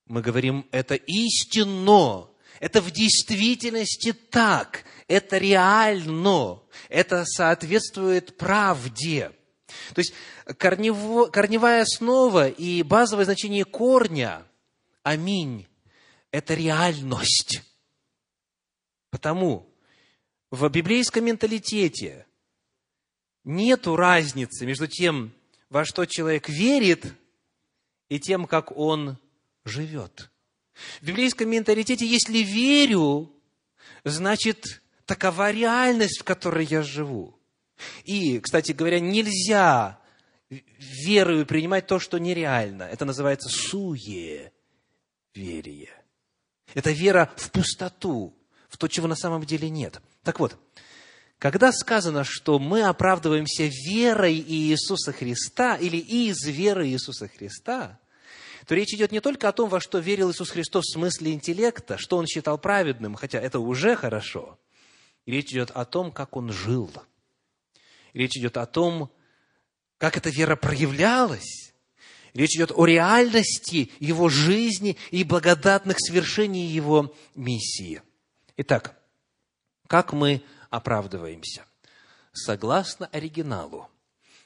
Мы 0.07 0.23
говорим, 0.23 0.69
это 0.71 0.95
истинно, 0.95 2.31
это 2.61 2.81
в 2.81 2.93
действительности 2.93 4.13
так, 4.13 4.85
это 5.09 5.39
реально, 5.39 6.63
это 6.89 7.25
соответствует 7.25 8.37
правде. 8.37 9.33
То 9.93 10.01
есть 10.01 10.15
корнево, 10.57 11.27
корневая 11.27 11.83
основа 11.83 12.49
и 12.49 12.85
базовое 12.85 13.25
значение 13.25 13.65
корня, 13.65 14.47
аминь, 15.03 15.67
это 16.31 16.55
реальность. 16.55 17.63
Потому 19.11 19.70
в 20.51 20.69
библейском 20.69 21.25
менталитете 21.25 22.27
нету 23.45 23.97
разницы 23.97 24.67
между 24.67 24.87
тем, 24.87 25.33
во 25.69 25.85
что 25.85 26.07
человек 26.07 26.49
верит, 26.49 27.15
и 28.09 28.19
тем, 28.19 28.47
как 28.47 28.77
он 28.77 29.19
живет. 29.65 30.31
В 31.01 31.07
библейском 31.07 31.49
менталитете, 31.49 32.07
если 32.07 32.39
верю, 32.39 33.33
значит, 34.05 34.83
такова 35.05 35.51
реальность, 35.51 36.21
в 36.21 36.25
которой 36.25 36.65
я 36.67 36.83
живу. 36.83 37.39
И, 38.05 38.41
кстати 38.41 38.73
говоря, 38.73 38.99
нельзя 39.01 40.01
верою 40.49 41.47
принимать 41.47 41.87
то, 41.87 41.99
что 41.99 42.19
нереально. 42.19 42.83
Это 42.83 43.05
называется 43.05 43.49
суеверие. 43.49 44.51
Это 46.75 46.91
вера 46.91 47.33
в 47.37 47.51
пустоту, 47.51 48.35
в 48.69 48.77
то, 48.77 48.89
чего 48.89 49.07
на 49.07 49.17
самом 49.17 49.45
деле 49.45 49.71
нет. 49.71 50.01
Так 50.23 50.39
вот, 50.39 50.59
когда 51.39 51.73
сказано, 51.73 52.23
что 52.23 52.59
мы 52.59 52.83
оправдываемся 52.83 53.65
верой 53.65 54.35
Иисуса 54.37 55.13
Христа 55.13 55.77
или 55.77 55.97
из 55.97 56.45
веры 56.47 56.89
Иисуса 56.89 57.29
Христа, 57.29 57.99
то 58.67 58.75
речь 58.75 58.93
идет 58.93 59.11
не 59.11 59.21
только 59.21 59.49
о 59.49 59.53
том, 59.53 59.71
во 59.71 59.81
что 59.81 59.99
верил 59.99 60.31
Иисус 60.31 60.51
Христос 60.51 60.85
в 60.85 60.93
смысле 60.93 61.33
интеллекта, 61.33 61.97
что 61.97 62.19
Он 62.19 62.27
считал 62.27 62.59
праведным, 62.59 63.15
хотя 63.15 63.41
это 63.41 63.59
уже 63.59 63.97
хорошо. 63.97 64.59
речь 65.25 65.51
идет 65.51 65.71
о 65.71 65.87
том, 65.87 66.13
как 66.13 66.37
Он 66.37 66.53
жил. 66.53 66.91
речь 68.13 68.37
идет 68.37 68.59
о 68.59 68.67
том, 68.67 69.11
как 69.97 70.17
эта 70.19 70.29
вера 70.29 70.57
проявлялась. 70.57 71.73
Речь 72.35 72.55
идет 72.55 72.71
о 72.75 72.85
реальности 72.85 73.91
его 73.99 74.29
жизни 74.29 74.97
и 75.11 75.25
благодатных 75.25 75.97
свершений 75.99 76.67
его 76.67 77.15
миссии. 77.35 78.03
Итак, 78.57 79.00
как 79.91 80.13
мы 80.13 80.45
оправдываемся? 80.71 81.65
Согласно 82.33 83.07
оригиналу, 83.07 83.91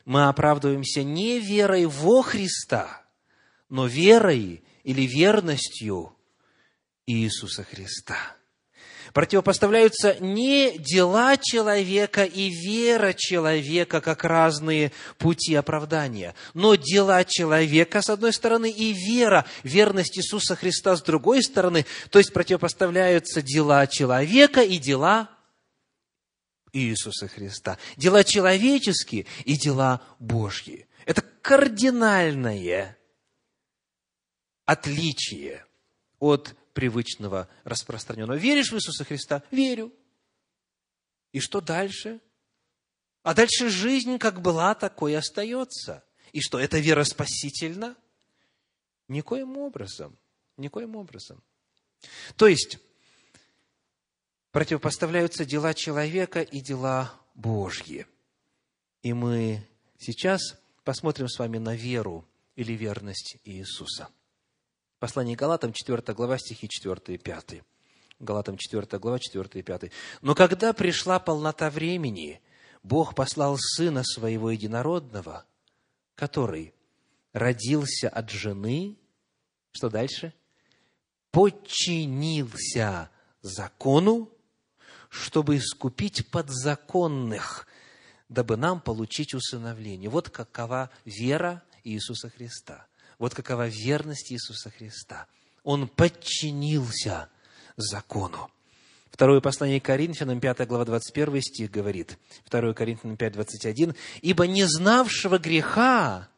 мы 0.06 0.26
оправдываемся 0.26 1.02
не 1.02 1.38
верой 1.38 1.84
во 1.84 2.22
Христа, 2.22 3.02
но 3.68 3.86
верой 3.86 4.64
или 4.84 5.02
верностью 5.02 6.16
Иисуса 7.04 7.62
Христа. 7.62 8.16
Противопоставляются 9.14 10.16
не 10.18 10.76
дела 10.76 11.36
человека 11.36 12.24
и 12.24 12.50
вера 12.50 13.12
человека, 13.12 14.00
как 14.00 14.24
разные 14.24 14.90
пути 15.18 15.54
оправдания, 15.54 16.34
но 16.52 16.74
дела 16.74 17.24
человека 17.24 18.02
с 18.02 18.10
одной 18.10 18.32
стороны 18.32 18.72
и 18.72 18.92
вера, 18.92 19.46
верность 19.62 20.18
Иисуса 20.18 20.56
Христа 20.56 20.96
с 20.96 21.02
другой 21.02 21.44
стороны. 21.44 21.86
То 22.10 22.18
есть 22.18 22.32
противопоставляются 22.32 23.40
дела 23.40 23.86
человека 23.86 24.62
и 24.62 24.78
дела 24.78 25.30
Иисуса 26.72 27.28
Христа. 27.28 27.78
Дела 27.96 28.24
человеческие 28.24 29.26
и 29.44 29.56
дела 29.56 30.02
Божьи. 30.18 30.88
Это 31.06 31.22
кардинальное 31.40 32.98
отличие 34.64 35.64
от 36.18 36.56
привычного, 36.74 37.48
распространенного. 37.64 38.36
Веришь 38.36 38.70
в 38.70 38.76
Иисуса 38.76 39.04
Христа? 39.04 39.42
Верю. 39.50 39.92
И 41.32 41.40
что 41.40 41.60
дальше? 41.60 42.20
А 43.22 43.32
дальше 43.32 43.70
жизнь 43.70 44.18
как 44.18 44.42
была, 44.42 44.74
такой 44.74 45.12
и 45.12 45.14
остается. 45.16 46.04
И 46.32 46.40
что, 46.42 46.58
эта 46.58 46.78
вера 46.78 47.04
спасительна? 47.04 47.96
Никоим 49.08 49.56
образом. 49.56 50.18
Никоим 50.56 50.96
образом. 50.96 51.42
То 52.36 52.46
есть, 52.46 52.78
противопоставляются 54.50 55.44
дела 55.44 55.74
человека 55.74 56.42
и 56.42 56.60
дела 56.60 57.18
Божьи. 57.34 58.06
И 59.02 59.12
мы 59.12 59.66
сейчас 59.98 60.56
посмотрим 60.84 61.28
с 61.28 61.38
вами 61.38 61.58
на 61.58 61.74
веру 61.74 62.28
или 62.56 62.72
верность 62.72 63.38
Иисуса. 63.44 64.08
Послание 65.04 65.36
Галатам, 65.36 65.74
4 65.74 66.14
глава, 66.14 66.38
стихи 66.38 66.66
4 66.66 66.98
и 67.08 67.18
5. 67.18 67.62
Галатам 68.20 68.56
4 68.56 68.98
глава, 68.98 69.18
4 69.18 69.50
и 69.52 69.62
5. 69.62 69.90
«Но 70.22 70.34
когда 70.34 70.72
пришла 70.72 71.18
полнота 71.18 71.68
времени, 71.68 72.40
Бог 72.82 73.14
послал 73.14 73.58
Сына 73.58 74.02
Своего 74.02 74.50
Единородного, 74.50 75.44
который 76.14 76.72
родился 77.34 78.08
от 78.08 78.30
жены, 78.30 78.96
что 79.72 79.90
дальше? 79.90 80.32
Подчинился 81.32 83.10
закону, 83.42 84.32
чтобы 85.10 85.58
искупить 85.58 86.30
подзаконных, 86.30 87.66
дабы 88.30 88.56
нам 88.56 88.80
получить 88.80 89.34
усыновление. 89.34 90.08
Вот 90.08 90.30
какова 90.30 90.88
вера 91.04 91.62
Иисуса 91.82 92.30
Христа– 92.30 92.86
вот 93.18 93.34
какова 93.34 93.66
верность 93.68 94.32
Иисуса 94.32 94.70
Христа. 94.70 95.26
Он 95.62 95.88
подчинился 95.88 97.28
закону. 97.76 98.50
Второе 99.10 99.40
послание 99.40 99.80
Коринфянам, 99.80 100.40
5 100.40 100.66
глава, 100.66 100.84
21 100.84 101.40
стих 101.40 101.70
говорит, 101.70 102.18
2 102.50 102.72
Коринфянам 102.74 103.16
5, 103.16 103.32
21, 103.32 103.94
«Ибо 104.22 104.46
не 104.46 104.64
знавшего 104.64 105.38
греха 105.38 106.28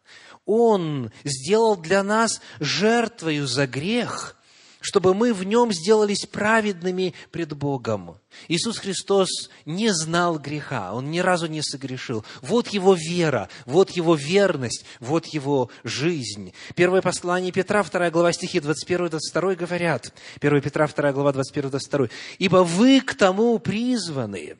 Он 0.45 1.11
сделал 1.24 1.77
для 1.77 2.03
нас 2.03 2.41
жертвою 2.61 3.47
за 3.47 3.66
грех, 3.66 4.37
чтобы 4.81 5.14
мы 5.14 5.33
в 5.33 5.45
нем 5.45 5.72
сделались 5.72 6.27
праведными 6.27 7.14
пред 7.31 7.57
Богом. 7.57 8.18
Иисус 8.49 8.79
Христос 8.79 9.29
не 9.64 9.93
знал 9.93 10.39
греха, 10.39 10.93
Он 10.93 11.11
ни 11.11 11.20
разу 11.20 11.47
не 11.47 11.62
согрешил. 11.62 12.24
Вот 12.43 12.68
Его 12.68 12.95
вера, 12.95 13.49
вот 13.64 13.91
Его 13.91 14.14
верность, 14.14 14.85
вот 15.01 15.27
Его 15.27 15.70
жизнь. 15.85 16.53
Первое 16.74 17.03
послание 17.03 17.53
Петра, 17.53 17.83
2 17.83 18.11
глава 18.11 18.33
стихи 18.33 18.59
21-22 18.59 19.57
говорят, 19.57 20.12
1 20.41 20.61
Петра, 20.61 20.87
2 20.87 21.12
глава 21.12 21.33
21-22, 21.33 22.11
«Ибо 22.39 22.59
вы 22.59 23.01
к 23.01 23.14
тому 23.14 23.59
призваны, 23.59 24.59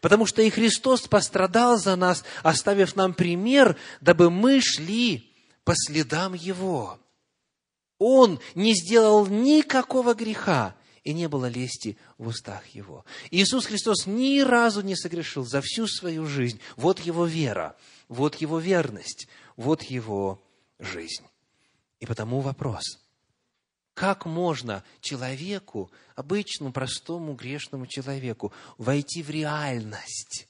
потому 0.00 0.26
что 0.26 0.42
и 0.42 0.50
Христос 0.50 1.02
пострадал 1.02 1.78
за 1.78 1.96
нас, 1.96 2.24
оставив 2.42 2.96
нам 2.96 3.14
пример, 3.14 3.76
дабы 4.00 4.30
мы 4.30 4.60
шли 4.60 5.32
по 5.64 5.74
следам 5.74 6.34
Его». 6.34 6.98
Он 7.98 8.40
не 8.54 8.74
сделал 8.74 9.26
никакого 9.26 10.14
греха 10.14 10.76
и 11.02 11.14
не 11.14 11.28
было 11.28 11.46
лести 11.46 11.96
в 12.18 12.28
устах 12.28 12.66
его. 12.68 13.04
Иисус 13.30 13.66
Христос 13.66 14.06
ни 14.06 14.40
разу 14.40 14.82
не 14.82 14.96
согрешил 14.96 15.44
за 15.44 15.60
всю 15.60 15.86
свою 15.86 16.26
жизнь. 16.26 16.60
Вот 16.76 17.00
его 17.00 17.26
вера, 17.26 17.76
вот 18.08 18.36
его 18.36 18.58
верность, 18.58 19.28
вот 19.56 19.82
его 19.82 20.42
жизнь. 20.78 21.24
И 22.00 22.06
потому 22.06 22.40
вопрос, 22.40 22.82
как 23.94 24.26
можно 24.26 24.84
человеку, 25.00 25.90
обычному, 26.16 26.72
простому, 26.72 27.34
грешному 27.34 27.86
человеку, 27.86 28.52
войти 28.76 29.22
в 29.22 29.30
реальность 29.30 30.48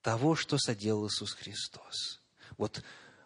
того, 0.00 0.36
что 0.36 0.58
соделал 0.58 1.08
Иисус 1.08 1.32
Христос? 1.32 2.20
Вот 2.56 2.84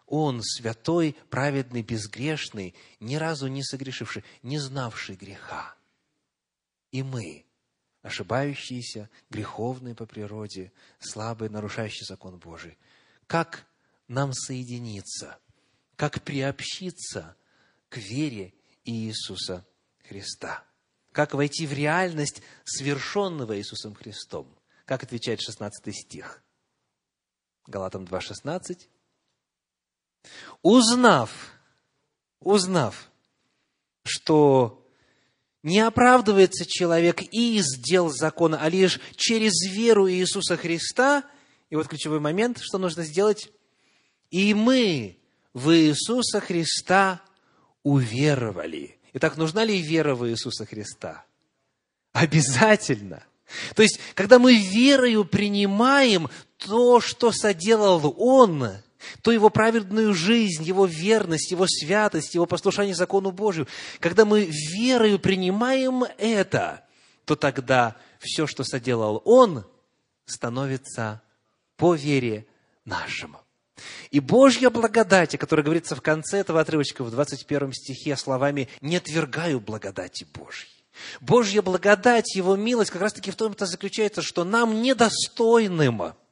он 0.09 0.41
святой, 0.41 1.15
праведный, 1.29 1.83
безгрешный, 1.83 2.73
ни 2.99 3.15
разу 3.15 3.47
не 3.47 3.63
согрешивший, 3.63 4.23
не 4.41 4.57
знавший 4.57 5.15
греха. 5.15 5.75
И 6.91 7.03
мы, 7.03 7.45
ошибающиеся, 8.01 9.07
греховные 9.29 9.93
по 9.93 10.07
природе, 10.07 10.71
слабые, 10.99 11.51
нарушающие 11.51 12.05
закон 12.05 12.39
Божий. 12.39 12.77
Как 13.27 13.67
нам 14.07 14.33
соединиться, 14.33 15.37
как 15.95 16.23
приобщиться 16.23 17.35
к 17.87 17.97
вере 17.97 18.55
Иисуса 18.85 19.63
Христа? 20.07 20.63
Как 21.11 21.35
войти 21.35 21.67
в 21.67 21.73
реальность 21.73 22.41
свершенного 22.63 23.59
Иисусом 23.59 23.93
Христом? 23.93 24.57
Как 24.85 25.03
отвечает 25.03 25.39
16 25.39 25.95
стих? 25.95 26.41
Галатам 27.67 28.05
2.16 28.05 28.87
узнав, 30.61 31.31
узнав, 32.39 33.09
что 34.03 34.85
не 35.63 35.79
оправдывается 35.79 36.65
человек 36.65 37.21
из 37.21 37.77
дел 37.77 38.09
закона, 38.09 38.59
а 38.61 38.69
лишь 38.69 38.99
через 39.15 39.53
веру 39.71 40.09
Иисуса 40.09 40.57
Христа, 40.57 41.23
и 41.69 41.75
вот 41.75 41.87
ключевой 41.87 42.19
момент, 42.19 42.59
что 42.61 42.77
нужно 42.77 43.03
сделать, 43.03 43.51
и 44.31 44.53
мы 44.53 45.17
в 45.53 45.71
Иисуса 45.75 46.39
Христа 46.39 47.21
уверовали. 47.83 48.97
Итак, 49.13 49.37
нужна 49.37 49.63
ли 49.63 49.81
вера 49.81 50.15
в 50.15 50.27
Иисуса 50.29 50.65
Христа? 50.65 51.25
Обязательно. 52.13 53.23
То 53.75 53.81
есть, 53.81 53.99
когда 54.13 54.39
мы 54.39 54.55
верою 54.55 55.25
принимаем 55.25 56.29
то, 56.57 56.99
что 57.01 57.31
соделал 57.31 58.13
Он, 58.17 58.69
то 59.21 59.31
его 59.31 59.49
праведную 59.49 60.13
жизнь, 60.13 60.63
его 60.63 60.85
верность, 60.85 61.51
его 61.51 61.65
святость, 61.67 62.35
его 62.35 62.45
послушание 62.45 62.95
закону 62.95 63.31
Божию, 63.31 63.67
когда 63.99 64.25
мы 64.25 64.45
верою 64.45 65.19
принимаем 65.19 66.03
это, 66.17 66.85
то 67.25 67.35
тогда 67.35 67.95
все, 68.19 68.47
что 68.47 68.63
соделал 68.63 69.21
Он, 69.25 69.65
становится 70.25 71.21
по 71.77 71.95
вере 71.95 72.45
нашему. 72.85 73.39
И 74.11 74.19
Божья 74.19 74.69
благодать, 74.69 75.35
о 75.35 75.37
которой 75.37 75.61
говорится 75.61 75.95
в 75.95 76.01
конце 76.01 76.39
этого 76.39 76.59
отрывочка, 76.59 77.03
в 77.03 77.11
21 77.11 77.71
стихе, 77.71 78.17
словами 78.17 78.67
«не 78.81 78.97
отвергаю 78.97 79.61
благодати 79.61 80.27
Божьей». 80.33 80.67
Божья 81.21 81.61
благодать, 81.61 82.35
Его 82.35 82.57
милость 82.57 82.91
как 82.91 83.01
раз-таки 83.01 83.31
в 83.31 83.37
том-то 83.37 83.65
заключается, 83.65 84.21
что 84.21 84.43
нам 84.43 84.81
недостойным– 84.81 86.13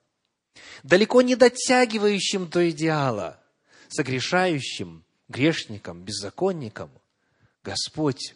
далеко 0.84 1.22
не 1.22 1.36
дотягивающим 1.36 2.50
до 2.50 2.70
идеала, 2.70 3.42
согрешающим, 3.90 5.04
грешникам, 5.28 6.04
беззаконникам, 6.04 6.92
Господь 7.64 8.36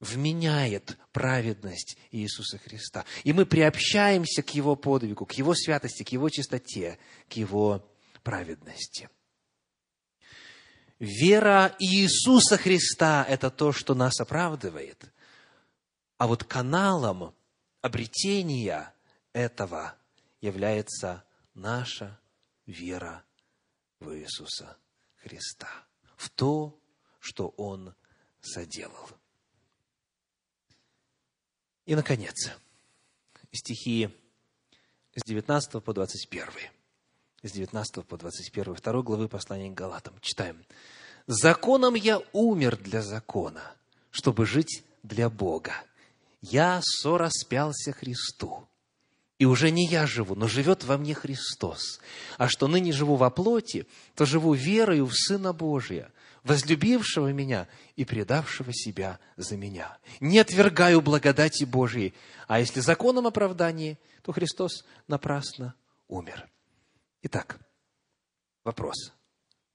вменяет 0.00 0.98
праведность 1.12 1.96
Иисуса 2.10 2.58
Христа. 2.58 3.04
И 3.24 3.32
мы 3.32 3.46
приобщаемся 3.46 4.42
к 4.42 4.54
Его 4.54 4.76
подвигу, 4.76 5.26
к 5.26 5.32
Его 5.32 5.54
святости, 5.54 6.02
к 6.02 6.10
Его 6.10 6.28
чистоте, 6.28 6.98
к 7.28 7.34
Его 7.34 7.86
праведности. 8.22 9.08
Вера 10.98 11.74
Иисуса 11.78 12.56
Христа– 12.56 13.26
это 13.28 13.50
то, 13.50 13.72
что 13.72 13.94
нас 13.94 14.20
оправдывает. 14.20 15.04
А 16.18 16.26
вот 16.26 16.44
каналом 16.44 17.34
обретения 17.80 18.94
этого 19.32 19.94
является 20.44 21.24
наша 21.54 22.20
вера 22.66 23.24
в 23.98 24.14
Иисуса 24.14 24.76
Христа, 25.22 25.70
в 26.16 26.28
то, 26.28 26.78
что 27.18 27.48
Он 27.56 27.94
соделал. 28.42 29.08
И, 31.86 31.94
наконец, 31.94 32.50
стихи 33.52 34.10
с 35.14 35.22
19 35.24 35.82
по 35.82 35.94
21. 35.94 36.46
С 37.42 37.52
19 37.52 38.06
по 38.06 38.18
21, 38.18 38.74
второй 38.74 39.02
главы 39.02 39.28
послания 39.28 39.70
к 39.70 39.74
Галатам. 39.74 40.18
Читаем. 40.20 40.62
«Законом 41.26 41.94
я 41.94 42.20
умер 42.34 42.76
для 42.76 43.00
закона, 43.00 43.74
чтобы 44.10 44.44
жить 44.44 44.84
для 45.02 45.30
Бога. 45.30 45.72
Я 46.42 46.80
сораспялся 46.82 47.92
Христу, 47.92 48.68
и 49.44 49.46
уже 49.46 49.70
не 49.70 49.84
я 49.84 50.06
живу, 50.06 50.34
но 50.36 50.48
живет 50.48 50.84
во 50.84 50.96
мне 50.96 51.12
Христос. 51.12 52.00
А 52.38 52.48
что 52.48 52.66
ныне 52.66 52.92
живу 52.92 53.16
во 53.16 53.28
плоти, 53.28 53.86
то 54.14 54.24
живу 54.24 54.54
верою 54.54 55.04
в 55.04 55.12
Сына 55.14 55.52
Божия, 55.52 56.10
возлюбившего 56.44 57.30
меня 57.30 57.68
и 57.94 58.06
предавшего 58.06 58.72
себя 58.72 59.20
за 59.36 59.58
меня. 59.58 59.98
Не 60.18 60.38
отвергаю 60.38 61.02
благодати 61.02 61.64
Божией, 61.64 62.14
а 62.48 62.58
если 62.58 62.80
законом 62.80 63.26
оправдания, 63.26 63.98
то 64.22 64.32
Христос 64.32 64.86
напрасно 65.08 65.74
умер. 66.08 66.48
Итак, 67.20 67.60
вопрос 68.64 69.12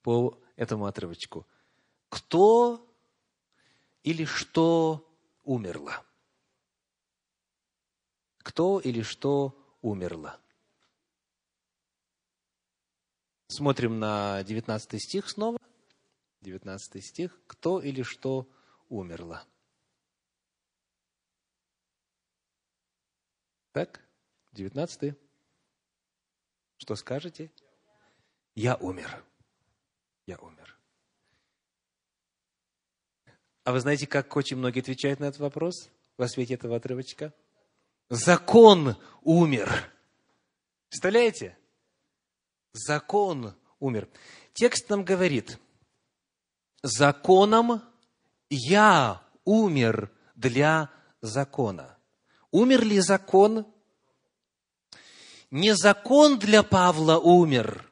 по 0.02 0.36
этому 0.56 0.88
отрывочку. 0.88 1.46
Кто 2.10 2.84
или 4.02 4.26
что 4.26 5.08
умерло? 5.44 6.04
кто 8.50 8.80
или 8.80 9.04
что 9.04 9.56
умерло. 9.82 10.40
Смотрим 13.48 14.00
на 14.00 14.44
19 14.44 15.02
стих 15.02 15.30
снова. 15.30 15.60
19 16.42 17.04
стих. 17.04 17.40
Кто 17.48 17.82
или 17.82 18.04
что 18.04 18.48
умерло. 18.90 19.44
Так, 23.72 24.02
19. 24.54 25.16
Что 26.78 26.96
скажете? 26.96 27.52
Я 28.56 28.76
умер. 28.76 29.24
Я 30.26 30.38
умер. 30.38 30.78
А 33.64 33.72
вы 33.72 33.80
знаете, 33.80 34.08
как 34.08 34.36
очень 34.36 34.58
многие 34.58 34.80
отвечают 34.80 35.20
на 35.20 35.26
этот 35.26 35.40
вопрос 35.40 35.90
во 36.18 36.28
свете 36.28 36.56
этого 36.56 36.76
отрывочка? 36.76 37.34
Закон 38.10 38.96
умер. 39.22 39.92
Представляете? 40.90 41.58
Закон 42.74 43.56
умер. 43.80 44.08
Текст 44.54 44.90
нам 44.90 45.04
говорит, 45.04 45.58
законом 46.82 47.82
я 48.50 49.22
умер 49.46 50.12
для 50.36 50.90
закона. 51.22 51.98
Умер 52.52 52.84
ли 52.84 53.00
закон? 53.00 53.66
Не 55.52 55.76
закон 55.76 56.38
для 56.38 56.62
Павла 56.64 57.18
умер, 57.18 57.90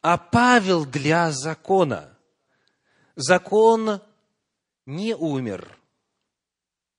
а 0.00 0.16
Павел 0.16 0.86
для 0.86 1.32
закона. 1.32 2.18
Закон 3.16 4.00
не 4.86 5.14
умер. 5.14 5.78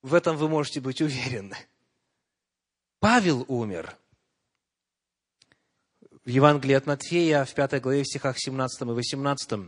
В 0.01 0.13
этом 0.13 0.37
вы 0.37 0.47
можете 0.47 0.79
быть 0.81 1.01
уверены. 1.01 1.57
Павел 3.07 3.45
умер. 3.49 3.95
В 6.23 6.27
Евангелии 6.27 6.73
от 6.73 6.87
Матфея, 6.87 7.45
в 7.45 7.53
пятой 7.53 7.79
главе, 7.79 8.01
в 8.01 8.07
стихах 8.07 8.35
17 8.39 8.81
и 8.81 8.85
18, 8.85 9.59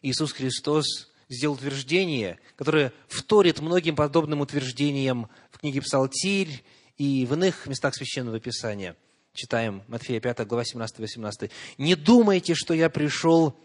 Иисус 0.00 0.32
Христос 0.32 1.12
сделал 1.28 1.56
утверждение, 1.56 2.38
которое 2.56 2.94
вторит 3.06 3.60
многим 3.60 3.96
подобным 3.96 4.40
утверждениям 4.40 5.28
в 5.50 5.58
книге 5.58 5.82
Псалтирь 5.82 6.64
и 6.96 7.26
в 7.26 7.34
иных 7.34 7.66
местах 7.66 7.94
Священного 7.94 8.40
Писания. 8.40 8.96
Читаем 9.34 9.82
Матфея 9.86 10.18
5 10.18 10.46
глава 10.46 10.62
17-18. 10.62 11.50
«Не 11.76 11.96
думайте, 11.96 12.54
что 12.54 12.72
я 12.72 12.88
пришел 12.88 13.60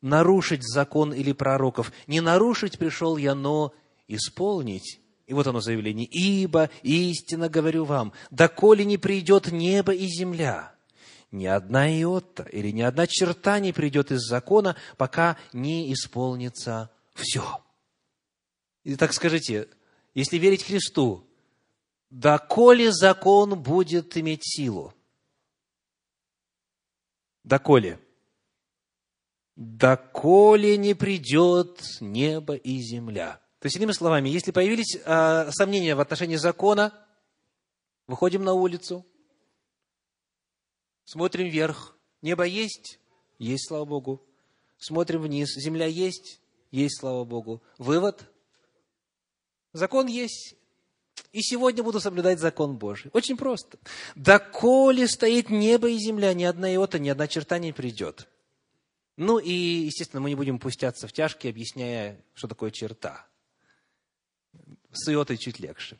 нарушить 0.00 0.64
закон 0.64 1.14
или 1.14 1.30
пророков. 1.30 1.92
Не 2.08 2.20
нарушить 2.20 2.80
пришел 2.80 3.16
я, 3.16 3.36
но 3.36 3.72
исполнить. 4.08 5.01
И 5.32 5.34
вот 5.34 5.46
оно 5.46 5.62
заявление. 5.62 6.06
«Ибо 6.06 6.68
истинно 6.82 7.48
говорю 7.48 7.86
вам, 7.86 8.12
доколе 8.30 8.84
не 8.84 8.98
придет 8.98 9.50
небо 9.50 9.94
и 9.94 10.06
земля, 10.06 10.74
ни 11.30 11.46
одна 11.46 11.88
иота 11.90 12.42
или 12.52 12.70
ни 12.70 12.82
одна 12.82 13.06
черта 13.06 13.58
не 13.58 13.72
придет 13.72 14.12
из 14.12 14.20
закона, 14.20 14.76
пока 14.98 15.38
не 15.54 15.90
исполнится 15.94 16.90
все». 17.14 17.64
И 18.84 18.94
так 18.96 19.14
скажите, 19.14 19.70
если 20.12 20.36
верить 20.36 20.64
Христу, 20.64 21.26
доколе 22.10 22.92
закон 22.92 23.58
будет 23.58 24.14
иметь 24.18 24.42
силу? 24.44 24.92
Доколе? 27.42 27.98
Доколе 29.56 30.76
не 30.76 30.92
придет 30.92 31.80
небо 32.02 32.54
и 32.54 32.80
земля. 32.80 33.41
То 33.62 33.66
есть, 33.66 33.76
иными 33.76 33.92
словами, 33.92 34.28
если 34.28 34.50
появились 34.50 34.96
э, 34.96 35.50
сомнения 35.52 35.94
в 35.94 36.00
отношении 36.00 36.34
закона, 36.34 36.92
выходим 38.08 38.42
на 38.42 38.54
улицу, 38.54 39.06
смотрим 41.04 41.48
вверх, 41.48 41.96
небо 42.22 42.42
есть? 42.42 42.98
Есть, 43.38 43.68
слава 43.68 43.84
Богу. 43.84 44.20
Смотрим 44.78 45.22
вниз, 45.22 45.54
земля 45.54 45.86
есть? 45.86 46.40
Есть, 46.72 46.98
слава 46.98 47.22
Богу. 47.24 47.62
Вывод? 47.78 48.28
Закон 49.72 50.08
есть. 50.08 50.56
И 51.30 51.40
сегодня 51.40 51.84
буду 51.84 52.00
соблюдать 52.00 52.40
закон 52.40 52.76
Божий. 52.76 53.12
Очень 53.14 53.36
просто. 53.36 53.78
Доколе 54.16 55.06
стоит 55.06 55.50
небо 55.50 55.88
и 55.88 55.98
земля, 55.98 56.34
ни 56.34 56.42
одна 56.42 56.74
иота, 56.74 56.98
ни 56.98 57.10
одна 57.10 57.28
черта 57.28 57.60
не 57.60 57.72
придет. 57.72 58.26
Ну 59.16 59.38
и, 59.38 59.52
естественно, 59.52 60.20
мы 60.20 60.30
не 60.30 60.34
будем 60.34 60.58
пустяться 60.58 61.06
в 61.06 61.12
тяжкие, 61.12 61.52
объясняя, 61.52 62.20
что 62.34 62.48
такое 62.48 62.72
черта. 62.72 63.24
С 64.92 65.36
чуть 65.38 65.58
легче. 65.58 65.98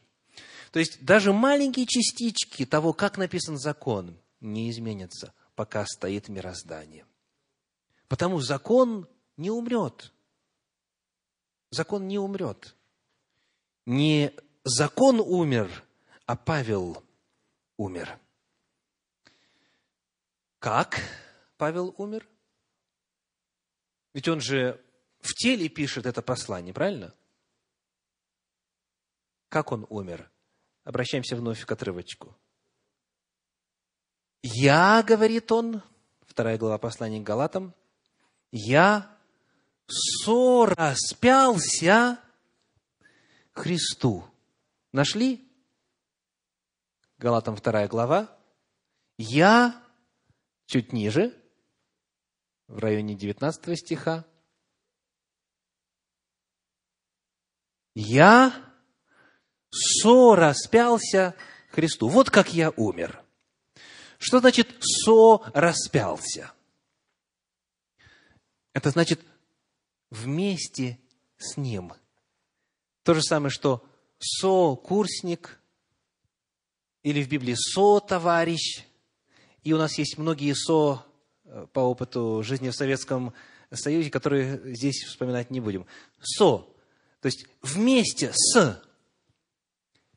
То 0.71 0.79
есть 0.79 1.05
даже 1.05 1.33
маленькие 1.33 1.87
частички 1.87 2.65
того, 2.65 2.93
как 2.93 3.19
написан 3.19 3.59
закон, 3.59 4.19
не 4.41 4.71
изменятся, 4.71 5.35
пока 5.55 5.85
стоит 5.87 6.29
мироздание. 6.29 7.07
Потому 8.09 8.41
закон 8.41 9.09
не 9.37 9.51
умрет. 9.51 10.13
Закон 11.71 12.09
не 12.09 12.19
умрет. 12.19 12.75
Не 13.87 14.35
закон 14.65 15.21
умер, 15.21 15.85
а 16.27 16.37
Павел 16.37 17.03
умер. 17.77 18.19
Как 20.59 21.01
Павел 21.57 21.95
умер? 21.99 22.29
Ведь 24.15 24.29
он 24.29 24.41
же 24.41 24.81
в 25.21 25.35
теле 25.35 25.69
пишет 25.69 26.07
это 26.07 26.23
послание, 26.23 26.75
правильно? 26.75 27.15
Как 29.53 29.71
он 29.71 29.87
умер? 29.91 30.33
Обращаемся 30.83 31.37
вновь 31.37 31.63
к 31.67 31.71
отрывочку. 31.71 32.35
Я, 34.41 35.03
говорит 35.03 35.53
он, 35.53 35.83
вторая 36.23 36.57
глава 36.57 36.79
послания 36.79 37.21
к 37.21 37.25
Галатам, 37.25 37.75
я 38.51 39.15
сораспялся 40.25 42.19
Христу. 43.53 44.25
Нашли? 44.91 45.47
Галатам 47.19 47.55
вторая 47.55 47.89
глава. 47.89 48.35
Я 49.19 49.85
чуть 50.65 50.95
ниже, 50.95 51.39
в 52.69 52.79
районе 52.79 53.15
19 53.15 53.79
стиха. 53.79 54.25
Я 57.95 58.72
сораспялся 59.73 61.35
Христу. 61.71 62.09
Вот 62.09 62.31
как 62.31 62.53
я 62.53 62.71
умер. 62.77 63.23
Что 64.19 64.39
значит 64.39 64.69
сораспялся? 64.81 66.53
Это 68.73 68.91
значит 68.91 69.21
вместе 70.11 70.99
с 71.39 71.57
Ним. 71.57 71.95
То 73.03 73.15
же 73.15 73.23
самое, 73.23 73.51
что 73.51 73.85
со-курсник 74.19 75.59
или 77.03 77.23
в 77.23 77.29
Библии 77.29 77.55
со-товарищ. 77.55 78.85
И 79.65 79.73
у 79.73 79.79
нас 79.79 79.99
есть 79.99 80.19
многие 80.19 80.55
со 80.55 81.05
по 81.73 81.81
опыту 81.81 82.43
жизни 82.43 82.71
в 82.71 82.75
Советском 82.75 83.35
Союзе, 83.73 84.11
которые 84.11 84.75
здесь 84.75 85.05
вспоминать 85.05 85.51
не 85.51 85.61
будем. 85.61 85.87
Со, 86.21 86.59
то 87.21 87.27
есть 87.27 87.47
вместе 87.63 88.33
с, 88.35 88.83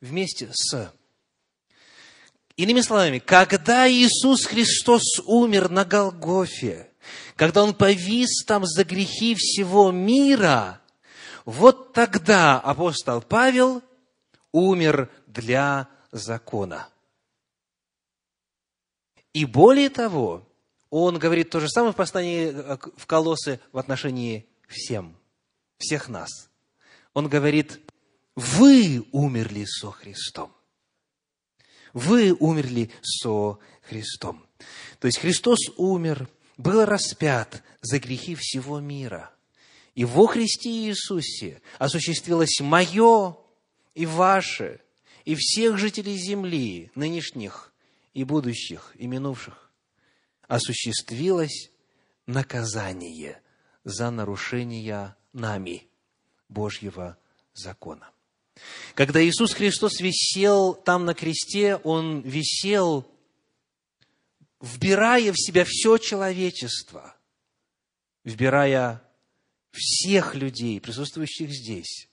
вместе 0.00 0.48
с. 0.52 0.92
Иными 2.56 2.80
словами, 2.80 3.18
когда 3.18 3.90
Иисус 3.90 4.46
Христос 4.46 5.20
умер 5.26 5.68
на 5.68 5.84
Голгофе, 5.84 6.90
когда 7.36 7.62
Он 7.62 7.74
повис 7.74 8.44
там 8.46 8.64
за 8.64 8.84
грехи 8.84 9.34
всего 9.34 9.90
мира, 9.90 10.80
вот 11.44 11.92
тогда 11.92 12.58
апостол 12.58 13.20
Павел 13.20 13.82
умер 14.52 15.10
для 15.26 15.88
закона. 16.12 16.88
И 19.34 19.44
более 19.44 19.90
того, 19.90 20.48
он 20.88 21.18
говорит 21.18 21.50
то 21.50 21.60
же 21.60 21.68
самое 21.68 21.92
в 21.92 21.96
послании 21.96 22.50
в 22.96 23.06
Колосы 23.06 23.60
в 23.70 23.78
отношении 23.78 24.46
всем, 24.66 25.14
всех 25.76 26.08
нас. 26.08 26.48
Он 27.12 27.28
говорит, 27.28 27.80
вы 28.36 29.04
умерли 29.12 29.64
со 29.64 29.90
Христом. 29.90 30.54
Вы 31.94 32.32
умерли 32.32 32.90
со 33.02 33.58
Христом. 33.82 34.46
То 35.00 35.06
есть 35.06 35.18
Христос 35.18 35.58
умер, 35.76 36.28
был 36.58 36.84
распят 36.84 37.62
за 37.80 37.98
грехи 37.98 38.34
всего 38.34 38.78
мира. 38.80 39.32
И 39.94 40.04
во 40.04 40.26
Христе 40.26 40.68
Иисусе 40.68 41.62
осуществилось 41.78 42.60
мое 42.60 43.36
и 43.94 44.04
ваше, 44.04 44.80
и 45.24 45.34
всех 45.34 45.78
жителей 45.78 46.16
земли, 46.18 46.90
нынешних 46.94 47.72
и 48.12 48.24
будущих, 48.24 48.92
и 48.96 49.06
минувших, 49.06 49.70
осуществилось 50.46 51.70
наказание 52.26 53.40
за 53.84 54.10
нарушение 54.10 55.16
нами 55.32 55.88
Божьего 56.48 57.16
закона. 57.54 58.10
Когда 58.94 59.22
Иисус 59.22 59.52
Христос 59.52 60.00
висел 60.00 60.74
там 60.74 61.04
на 61.04 61.14
кресте, 61.14 61.76
Он 61.76 62.20
висел, 62.22 63.06
вбирая 64.60 65.32
в 65.32 65.36
себя 65.36 65.64
все 65.66 65.98
человечество, 65.98 67.14
вбирая 68.24 69.02
всех 69.72 70.34
людей, 70.34 70.80
присутствующих 70.80 71.50
здесь. 71.50 72.08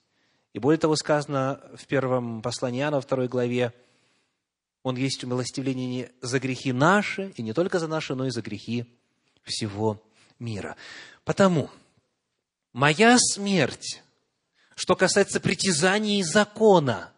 И 0.53 0.59
более 0.59 0.79
того, 0.79 0.95
сказано 0.95 1.61
в 1.75 1.87
первом 1.87 2.41
послании 2.41 2.81
Иоанна, 2.81 3.01
второй 3.01 3.27
главе, 3.27 3.73
Он 4.83 4.95
есть 4.95 5.23
умилостивление 5.23 6.11
за 6.21 6.39
грехи 6.39 6.71
наши, 6.73 7.33
и 7.37 7.41
не 7.41 7.53
только 7.53 7.79
за 7.79 7.87
наши, 7.87 8.13
но 8.13 8.27
и 8.27 8.31
за 8.31 8.41
грехи 8.41 8.85
всего 9.43 10.03
мира. 10.39 10.75
Потому 11.23 11.69
моя 12.73 13.17
смерть 13.17 14.02
что 14.75 14.95
касается 14.95 15.39
притязаний 15.39 16.23
закона, 16.23 17.11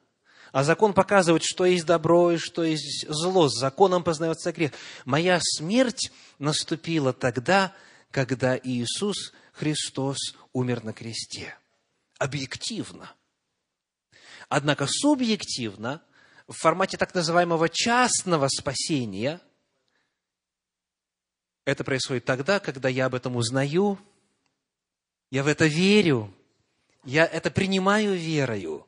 а 0.52 0.64
закон 0.64 0.94
показывает, 0.94 1.44
что 1.44 1.66
есть 1.66 1.86
добро 1.86 2.32
и 2.32 2.38
что 2.38 2.64
есть 2.64 3.06
зло, 3.10 3.50
с 3.50 3.60
законом 3.60 4.04
познается 4.04 4.52
грех. 4.52 4.72
Моя 5.04 5.40
смерть 5.42 6.12
наступила 6.40 7.12
тогда, 7.12 7.74
когда 8.12 8.58
Иисус 8.58 9.34
Христос 9.52 10.18
умер 10.54 10.84
на 10.84 10.94
кресте. 10.94 11.58
Объективно. 12.18 13.12
Однако 14.48 14.88
субъективно, 14.88 16.02
в 16.48 16.54
формате 16.54 16.98
так 16.98 17.14
называемого 17.14 17.68
частного 17.70 18.48
спасения, 18.48 19.42
это 21.66 21.84
происходит 21.84 22.26
тогда, 22.26 22.60
когда 22.60 22.90
я 22.90 23.08
об 23.08 23.16
этом 23.16 23.36
узнаю, 23.36 23.98
я 25.32 25.44
в 25.44 25.48
это 25.48 25.66
верю, 25.66 26.34
я 27.06 27.26
это 27.26 27.52
принимаю 27.52 28.16
верою, 28.16 28.86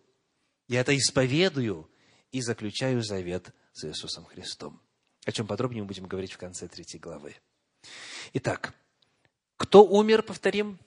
я 0.68 0.82
это 0.82 0.98
исповедую 0.98 1.90
и 2.32 2.42
заключаю 2.42 3.02
завет 3.02 3.54
с 3.74 3.86
Иисусом 3.86 4.26
Христом. 4.26 4.82
О 5.26 5.32
чем 5.32 5.48
подробнее 5.48 5.84
мы 5.84 5.88
будем 5.88 6.08
говорить 6.08 6.34
в 6.34 6.38
конце 6.38 6.68
третьей 6.68 7.00
главы. 7.00 7.36
Итак, 8.34 8.74
кто 9.56 9.86
умер, 9.86 10.24
повторим? 10.24 10.80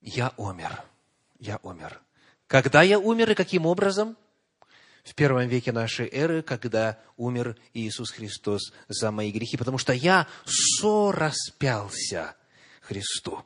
Я 0.00 0.32
умер. 0.36 0.82
Я 1.38 1.58
умер. 1.62 2.00
Когда 2.46 2.82
я 2.82 2.98
умер 2.98 3.30
и 3.30 3.34
каким 3.34 3.66
образом? 3.66 4.16
В 5.04 5.14
первом 5.14 5.48
веке 5.48 5.72
нашей 5.72 6.08
эры, 6.08 6.42
когда 6.42 6.98
умер 7.16 7.56
Иисус 7.72 8.10
Христос 8.10 8.72
за 8.88 9.10
мои 9.10 9.32
грехи, 9.32 9.56
потому 9.56 9.78
что 9.78 9.92
я 9.92 10.28
сораспялся 10.44 12.36
Христу 12.82 13.42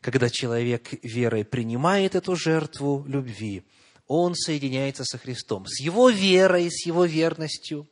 когда 0.00 0.30
человек 0.30 0.92
верой 1.02 1.44
принимает 1.44 2.14
эту 2.14 2.36
жертву 2.36 3.04
любви, 3.06 3.64
он 4.06 4.34
соединяется 4.34 5.04
со 5.04 5.18
Христом, 5.18 5.66
с 5.66 5.80
его 5.80 6.08
верой, 6.08 6.70
с 6.70 6.86
его 6.86 7.04
верностью, 7.04 7.86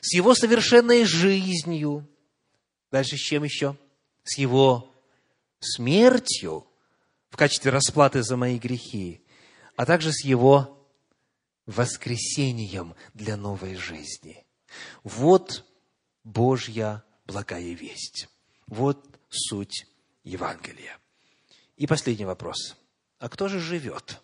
с 0.00 0.14
его 0.14 0.34
совершенной 0.34 1.04
жизнью. 1.04 2.08
Дальше 2.92 3.16
с 3.16 3.20
чем 3.20 3.44
еще? 3.44 3.76
С 4.24 4.38
его 4.38 4.94
смертью 5.60 6.66
в 7.30 7.36
качестве 7.36 7.70
расплаты 7.70 8.22
за 8.22 8.36
мои 8.36 8.58
грехи. 8.58 9.20
а 9.76 9.84
также 9.84 10.10
с 10.10 10.24
Его 10.24 10.88
воскресением 11.66 12.94
для 13.12 13.36
новой 13.36 13.76
жизни. 13.76 14.46
Вот 15.04 15.66
Божья 16.24 17.04
благая 17.26 17.74
весть. 17.74 18.28
Вот 18.66 19.04
суть 19.28 19.86
Евангелия. 20.24 20.98
И 21.76 21.86
последний 21.86 22.24
вопрос. 22.24 22.76
А 23.18 23.28
кто 23.28 23.48
же 23.48 23.60
живет? 23.60 24.20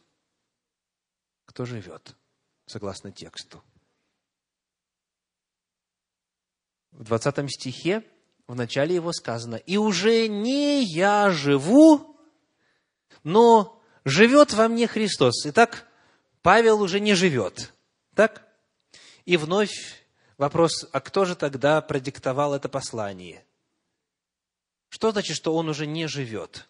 Кто 1.44 1.64
живет, 1.66 2.16
согласно 2.66 3.12
тексту? 3.12 3.62
В 6.92 7.04
20 7.04 7.50
стихе, 7.50 8.04
в 8.46 8.54
начале 8.54 8.94
его 8.94 9.12
сказано, 9.12 9.56
«И 9.56 9.76
уже 9.76 10.28
не 10.28 10.82
я 10.84 11.30
живу, 11.30 12.16
но 13.22 13.82
живет 14.04 14.52
во 14.52 14.68
мне 14.68 14.86
Христос». 14.86 15.46
Итак, 15.46 15.86
Павел 16.42 16.82
уже 16.82 17.00
не 17.00 17.14
живет. 17.14 17.72
Так? 18.14 18.46
И 19.24 19.36
вновь 19.36 20.04
вопрос, 20.36 20.86
а 20.92 21.00
кто 21.00 21.24
же 21.24 21.36
тогда 21.36 21.80
продиктовал 21.80 22.54
это 22.54 22.68
послание? 22.68 23.44
Что 24.88 25.12
значит, 25.12 25.36
что 25.36 25.54
он 25.54 25.68
уже 25.68 25.86
не 25.86 26.06
живет? 26.08 26.68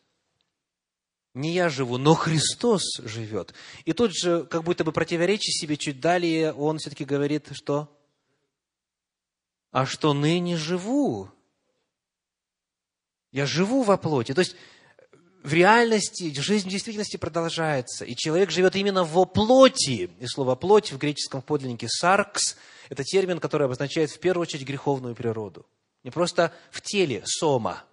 Не 1.35 1.53
я 1.53 1.70
живу, 1.70 1.97
но 1.97 2.14
Христос 2.14 2.83
живет. 2.99 3.55
И 3.87 3.95
тут 3.95 4.14
же, 4.14 4.45
как 4.45 4.64
будто 4.64 4.85
бы 4.85 4.93
противоречи 4.93 5.51
себе, 5.51 5.78
чуть 5.78 5.99
далее 5.99 6.53
он 6.53 6.78
все-таки 6.78 7.05
говорит, 7.05 7.49
что? 7.53 7.89
А 9.70 9.87
что 9.87 10.12
ныне 10.12 10.59
живу? 10.59 11.30
Я 13.30 13.47
живу 13.47 13.83
во 13.83 13.97
плоти. 13.97 14.35
То 14.35 14.41
есть, 14.41 14.57
в 15.43 15.55
реальности, 15.55 16.39
жизнь 16.39 16.68
в 16.68 16.70
действительности 16.70 17.16
продолжается, 17.16 18.05
и 18.05 18.14
человек 18.14 18.51
живет 18.51 18.76
именно 18.76 19.03
во 19.03 19.24
плоти. 19.24 20.11
И 20.20 20.26
слово 20.26 20.55
«плоть» 20.55 20.93
в 20.93 20.99
греческом 20.99 21.41
подлиннике 21.41 21.89
«саркс»– 21.89 22.57
это 22.91 23.03
термин, 23.05 23.41
который 23.41 23.64
обозначает 23.64 24.11
в 24.11 24.20
первую 24.20 24.43
очередь 24.43 24.66
греховную 24.66 25.14
природу. 25.14 25.64
Не 26.05 26.11
просто 26.11 26.53
в 26.70 26.83
теле 26.83 27.22
«сома», 27.24 27.85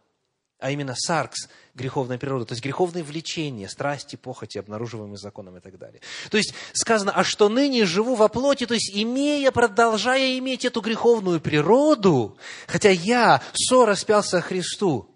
а 0.59 0.71
именно 0.71 0.93
«саркс»– 0.95 1.47
греховная 1.75 2.17
природа, 2.17 2.45
то 2.45 2.51
есть 2.51 2.63
греховные 2.63 3.03
влечения, 3.03 3.67
страсти, 3.67 4.17
похоти, 4.17 4.57
обнаруживаемые 4.57 5.17
законом 5.17 5.57
и 5.57 5.61
так 5.61 5.77
далее. 5.77 6.01
То 6.29 6.37
есть 6.37 6.53
сказано, 6.73 7.13
а 7.13 7.23
что 7.23 7.47
ныне 7.47 7.85
живу 7.85 8.15
во 8.15 8.27
плоти, 8.27 8.65
то 8.65 8.73
есть 8.73 8.91
имея, 8.93 9.51
продолжая 9.51 10.37
иметь 10.37 10.65
эту 10.65 10.81
греховную 10.81 11.39
природу, 11.39 12.37
хотя 12.67 12.89
я 12.89 13.41
со 13.53 13.85
распялся 13.85 14.41
Христу, 14.41 15.09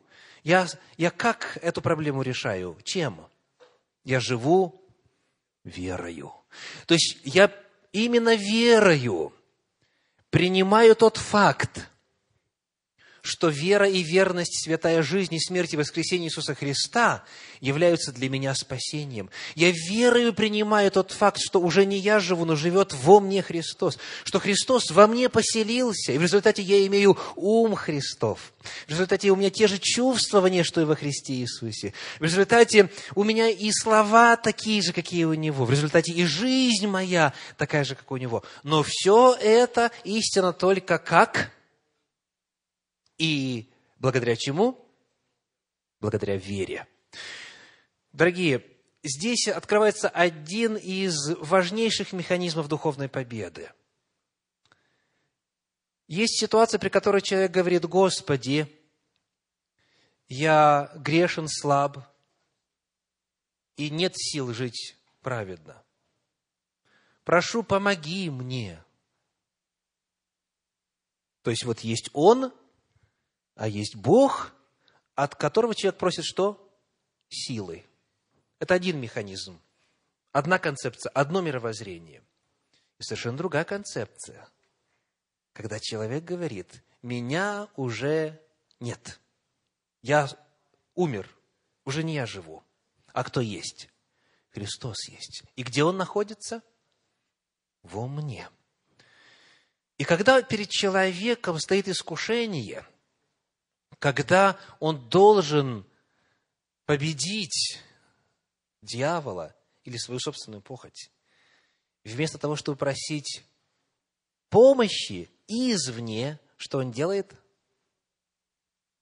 я, 0.43 0.67
я 0.97 1.11
как 1.11 1.57
эту 1.61 1.81
проблему 1.81 2.21
решаю? 2.21 2.77
Чем? 2.83 3.19
Я 4.03 4.19
живу 4.19 4.81
верою. 5.63 6.33
То 6.85 6.93
есть 6.93 7.17
я 7.23 7.51
именно 7.91 8.35
верою 8.35 9.33
принимаю 10.29 10.95
тот 10.95 11.17
факт, 11.17 11.89
что 13.23 13.47
вера 13.47 13.87
и 13.87 14.03
верность, 14.03 14.65
святая 14.65 15.01
жизнь 15.01 15.33
и 15.33 15.39
смерть 15.39 15.73
и 15.73 15.77
воскресение 15.77 16.27
Иисуса 16.27 16.55
Христа 16.55 17.23
являются 17.61 18.11
для 18.11 18.29
меня 18.29 18.53
спасением. 18.53 19.29
Я 19.55 19.71
верою 19.71 20.33
принимаю 20.33 20.91
тот 20.91 21.11
факт, 21.11 21.39
что 21.41 21.61
уже 21.61 21.85
не 21.85 21.97
я 21.97 22.19
живу, 22.19 22.43
но 22.43 22.57
живет 22.57 22.93
во 22.93 23.21
мне 23.21 23.41
Христос, 23.41 23.97
что 24.25 24.41
Христос 24.41 24.91
во 24.91 25.07
мне 25.07 25.29
поселился, 25.29 26.11
и 26.11 26.17
в 26.17 26.21
результате 26.21 26.61
я 26.63 26.85
имею 26.85 27.17
ум 27.37 27.75
Христов. 27.75 28.51
В 28.87 28.89
результате 28.89 29.31
у 29.31 29.37
меня 29.37 29.49
те 29.49 29.67
же 29.67 29.79
чувствования, 29.79 30.65
что 30.65 30.81
и 30.81 30.85
во 30.85 30.97
Христе 30.97 31.33
Иисусе. 31.35 31.93
В 32.19 32.23
результате 32.23 32.89
у 33.15 33.23
меня 33.23 33.47
и 33.47 33.71
слова 33.71 34.35
такие 34.35 34.81
же, 34.81 34.91
какие 34.91 35.23
у 35.23 35.33
Него. 35.33 35.63
В 35.63 35.71
результате 35.71 36.11
и 36.11 36.25
жизнь 36.25 36.87
моя 36.87 37.33
такая 37.57 37.85
же, 37.85 37.95
как 37.95 38.11
у 38.11 38.17
Него. 38.17 38.43
Но 38.63 38.83
все 38.85 39.33
это 39.39 39.91
истина 40.03 40.51
только 40.51 40.97
как 40.97 41.51
и 43.23 43.71
благодаря 43.99 44.35
чему? 44.35 44.85
Благодаря 46.01 46.35
вере. 46.35 46.85
Дорогие, 48.11 48.65
здесь 49.01 49.47
открывается 49.47 50.09
один 50.09 50.75
из 50.75 51.15
важнейших 51.37 52.11
механизмов 52.11 52.67
духовной 52.67 53.07
победы. 53.07 53.71
Есть 56.07 56.37
ситуация, 56.37 56.79
при 56.79 56.89
которой 56.89 57.21
человек 57.21 57.51
говорит, 57.51 57.85
Господи, 57.85 58.67
я 60.27 60.91
грешен, 60.95 61.47
слаб, 61.47 61.99
и 63.77 63.89
нет 63.89 64.13
сил 64.17 64.53
жить 64.53 64.97
праведно. 65.21 65.81
Прошу, 67.23 67.63
помоги 67.63 68.29
мне. 68.29 68.83
То 71.41 71.51
есть 71.51 71.63
вот 71.63 71.79
есть 71.79 72.09
он, 72.11 72.53
а 73.55 73.67
есть 73.67 73.95
Бог, 73.95 74.53
от 75.15 75.35
которого 75.35 75.75
человек 75.75 75.99
просит 75.99 76.25
что? 76.25 76.59
Силы. 77.29 77.85
Это 78.59 78.73
один 78.73 78.99
механизм, 78.99 79.59
одна 80.31 80.59
концепция, 80.59 81.09
одно 81.11 81.41
мировоззрение. 81.41 82.23
И 82.99 83.03
совершенно 83.03 83.37
другая 83.37 83.65
концепция, 83.65 84.47
когда 85.51 85.79
человек 85.79 86.23
говорит, 86.23 86.83
меня 87.01 87.67
уже 87.75 88.41
нет. 88.79 89.19
Я 90.01 90.29
умер, 90.95 91.29
уже 91.85 92.03
не 92.03 92.15
я 92.15 92.25
живу. 92.25 92.63
А 93.07 93.23
кто 93.23 93.41
есть? 93.41 93.89
Христос 94.51 95.07
есть. 95.09 95.43
И 95.55 95.63
где 95.63 95.83
Он 95.83 95.97
находится? 95.97 96.61
Во 97.81 98.07
мне. 98.07 98.49
И 99.97 100.05
когда 100.05 100.41
перед 100.41 100.69
человеком 100.69 101.59
стоит 101.59 101.87
искушение– 101.87 102.85
когда 104.03 104.59
он 104.81 105.07
должен 105.07 105.85
победить 106.85 107.79
дьявола 108.81 109.55
или 109.85 109.95
свою 109.95 110.19
собственную 110.19 110.61
похоть, 110.61 111.09
вместо 112.03 112.37
того, 112.37 112.57
чтобы 112.57 112.77
просить 112.77 113.45
помощи 114.49 115.29
извне, 115.47 116.37
что 116.57 116.79
он 116.79 116.91
делает? 116.91 117.33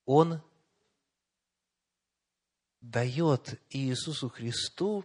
Он 0.06 0.40
дает 2.80 3.60
Иисусу 3.72 4.30
Христу 4.30 5.04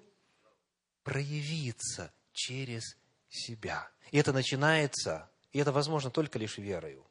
проявиться 1.05 2.13
через 2.33 2.99
себя. 3.31 3.91
И 4.11 4.19
это 4.19 4.35
начинается, 4.35 5.31
и 5.53 5.59
это 5.59 5.73
возможно 5.73 6.11
только 6.11 6.39
лишь 6.39 6.59
верою. 6.59 7.07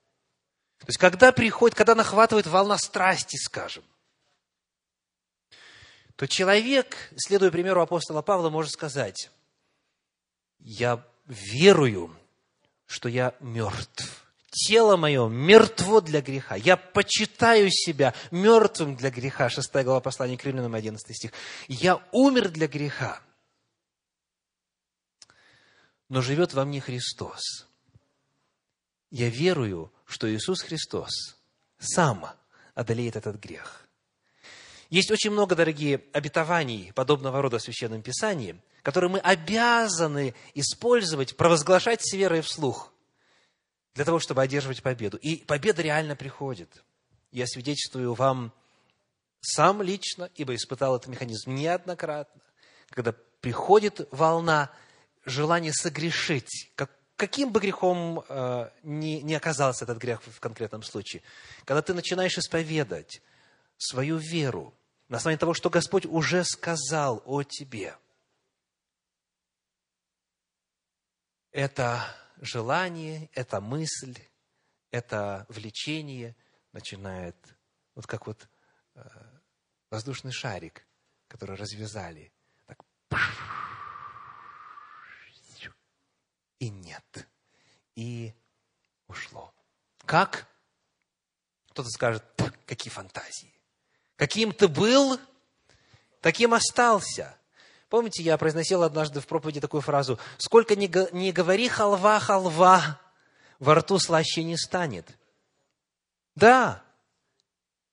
То 0.85 0.89
есть, 0.89 0.99
когда 0.99 1.31
приходит, 1.31 1.75
когда 1.75 1.95
нахватывает 1.95 2.45
волна 2.45 2.77
страсти, 2.77 3.37
скажем, 3.37 3.83
то 6.15 6.27
человек, 6.27 6.95
следуя 7.17 7.49
примеру 7.49 7.81
апостола 7.81 8.21
Павла, 8.21 8.51
может 8.51 8.71
сказать, 8.71 9.31
я 10.59 11.03
верую, 11.25 12.15
что 12.85 13.09
я 13.09 13.33
мертв. 13.39 14.27
Тело 14.51 14.95
мое 14.95 15.27
мертво 15.27 16.01
для 16.01 16.21
греха. 16.21 16.55
Я 16.55 16.77
почитаю 16.77 17.71
себя 17.71 18.13
мертвым 18.29 18.95
для 18.95 19.09
греха. 19.09 19.49
Шестая 19.49 19.83
глава 19.83 20.01
послания 20.01 20.37
к 20.37 20.45
Римлянам, 20.45 20.75
11 20.75 21.17
стих. 21.17 21.33
Я 21.67 21.99
умер 22.11 22.49
для 22.49 22.67
греха. 22.67 23.21
Но 26.09 26.21
живет 26.21 26.53
во 26.53 26.63
мне 26.63 26.79
Христос. 26.79 27.67
Я 29.09 29.29
верую, 29.29 29.91
что 30.05 30.33
Иисус 30.33 30.61
Христос 30.61 31.37
сам 31.77 32.25
одолеет 32.73 33.15
этот 33.15 33.37
грех. 33.37 33.87
Есть 34.89 35.11
очень 35.11 35.31
много, 35.31 35.55
дорогие, 35.55 36.03
обетований 36.13 36.93
подобного 36.93 37.41
рода 37.41 37.57
в 37.57 37.61
Священном 37.61 38.01
Писании, 38.01 38.61
которые 38.83 39.09
мы 39.09 39.19
обязаны 39.19 40.35
использовать, 40.53 41.35
провозглашать 41.35 42.05
с 42.05 42.13
верой 42.13 42.41
вслух, 42.41 42.93
для 43.95 44.05
того, 44.05 44.19
чтобы 44.19 44.41
одерживать 44.41 44.83
победу. 44.83 45.17
И 45.17 45.37
победа 45.37 45.81
реально 45.81 46.15
приходит. 46.15 46.83
Я 47.31 47.47
свидетельствую 47.47 48.13
вам 48.13 48.53
сам 49.41 49.81
лично, 49.81 50.29
ибо 50.35 50.53
испытал 50.53 50.97
этот 50.97 51.07
механизм 51.07 51.55
неоднократно, 51.55 52.41
когда 52.89 53.13
приходит 53.41 54.07
волна 54.11 54.71
желания 55.25 55.73
согрешить, 55.73 56.71
как 56.75 56.91
каким 57.15 57.51
бы 57.51 57.59
грехом 57.59 58.23
э, 58.27 58.69
ни, 58.83 59.21
ни 59.21 59.33
оказался 59.33 59.85
этот 59.85 59.97
грех 59.97 60.21
в 60.23 60.39
конкретном 60.39 60.83
случае, 60.83 61.21
когда 61.63 61.81
ты 61.81 61.93
начинаешь 61.93 62.37
исповедать 62.37 63.21
свою 63.77 64.17
веру 64.17 64.73
на 65.07 65.17
основании 65.17 65.39
того, 65.39 65.53
что 65.53 65.69
Господь 65.69 66.05
уже 66.05 66.43
сказал 66.43 67.21
о 67.25 67.43
тебе, 67.43 67.95
это 71.51 72.05
желание, 72.41 73.29
это 73.33 73.61
мысль, 73.61 74.17
это 74.91 75.45
влечение 75.49 76.35
начинает, 76.73 77.35
вот 77.95 78.07
как 78.07 78.27
вот 78.27 78.49
э, 78.95 79.01
воздушный 79.89 80.33
шарик, 80.33 80.85
который 81.27 81.55
развязали, 81.55 82.33
так, 82.65 82.83
и 86.59 86.69
нет. 86.69 87.27
И 87.95 88.33
ушло. 89.07 89.53
Как? 90.05 90.47
Кто-то 91.71 91.89
скажет, 91.89 92.23
какие 92.65 92.91
фантазии. 92.91 93.53
Каким 94.15 94.53
ты 94.53 94.67
был, 94.67 95.19
таким 96.21 96.53
остался. 96.53 97.37
Помните, 97.89 98.23
я 98.23 98.37
произносил 98.37 98.83
однажды 98.83 99.19
в 99.19 99.27
проповеди 99.27 99.59
такую 99.59 99.81
фразу, 99.81 100.19
«Сколько 100.37 100.75
не, 100.75 101.31
говори 101.31 101.67
халва, 101.67 102.19
халва, 102.19 102.99
во 103.59 103.75
рту 103.75 103.99
слаще 103.99 104.43
не 104.43 104.57
станет». 104.57 105.17
Да, 106.35 106.83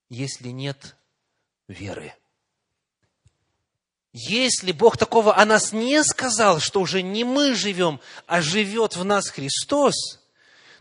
если 0.09 0.49
нет 0.49 0.97
веры. 1.69 2.15
Если 4.13 4.73
Бог 4.73 4.99
такого 4.99 5.37
о 5.37 5.45
нас 5.47 5.73
не 5.73 6.05
сказал, 6.05 6.61
что 6.61 6.81
уже 6.81 7.03
не 7.03 7.25
мы 7.25 7.55
живем, 7.55 7.99
а 8.27 8.43
живет 8.43 8.95
в 8.97 9.05
нас 9.05 9.29
Христос, 9.31 9.95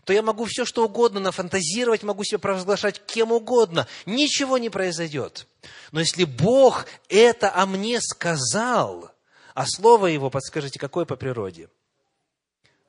то 0.04 0.12
я 0.12 0.22
могу 0.22 0.44
все, 0.44 0.64
что 0.64 0.84
угодно 0.84 1.20
нафантазировать, 1.20 2.02
могу 2.02 2.24
себя 2.24 2.38
провозглашать 2.38 3.00
кем 3.06 3.32
угодно. 3.32 3.86
Ничего 4.04 4.58
не 4.58 4.68
произойдет. 4.68 5.46
Но 5.92 6.00
если 6.00 6.24
Бог 6.24 6.86
это 7.08 7.54
о 7.54 7.64
мне 7.66 8.00
сказал, 8.00 9.10
а 9.54 9.64
Слово 9.66 10.08
Его, 10.08 10.28
подскажите, 10.28 10.78
какое 10.78 11.04
по 11.06 11.16
природе? 11.16 11.68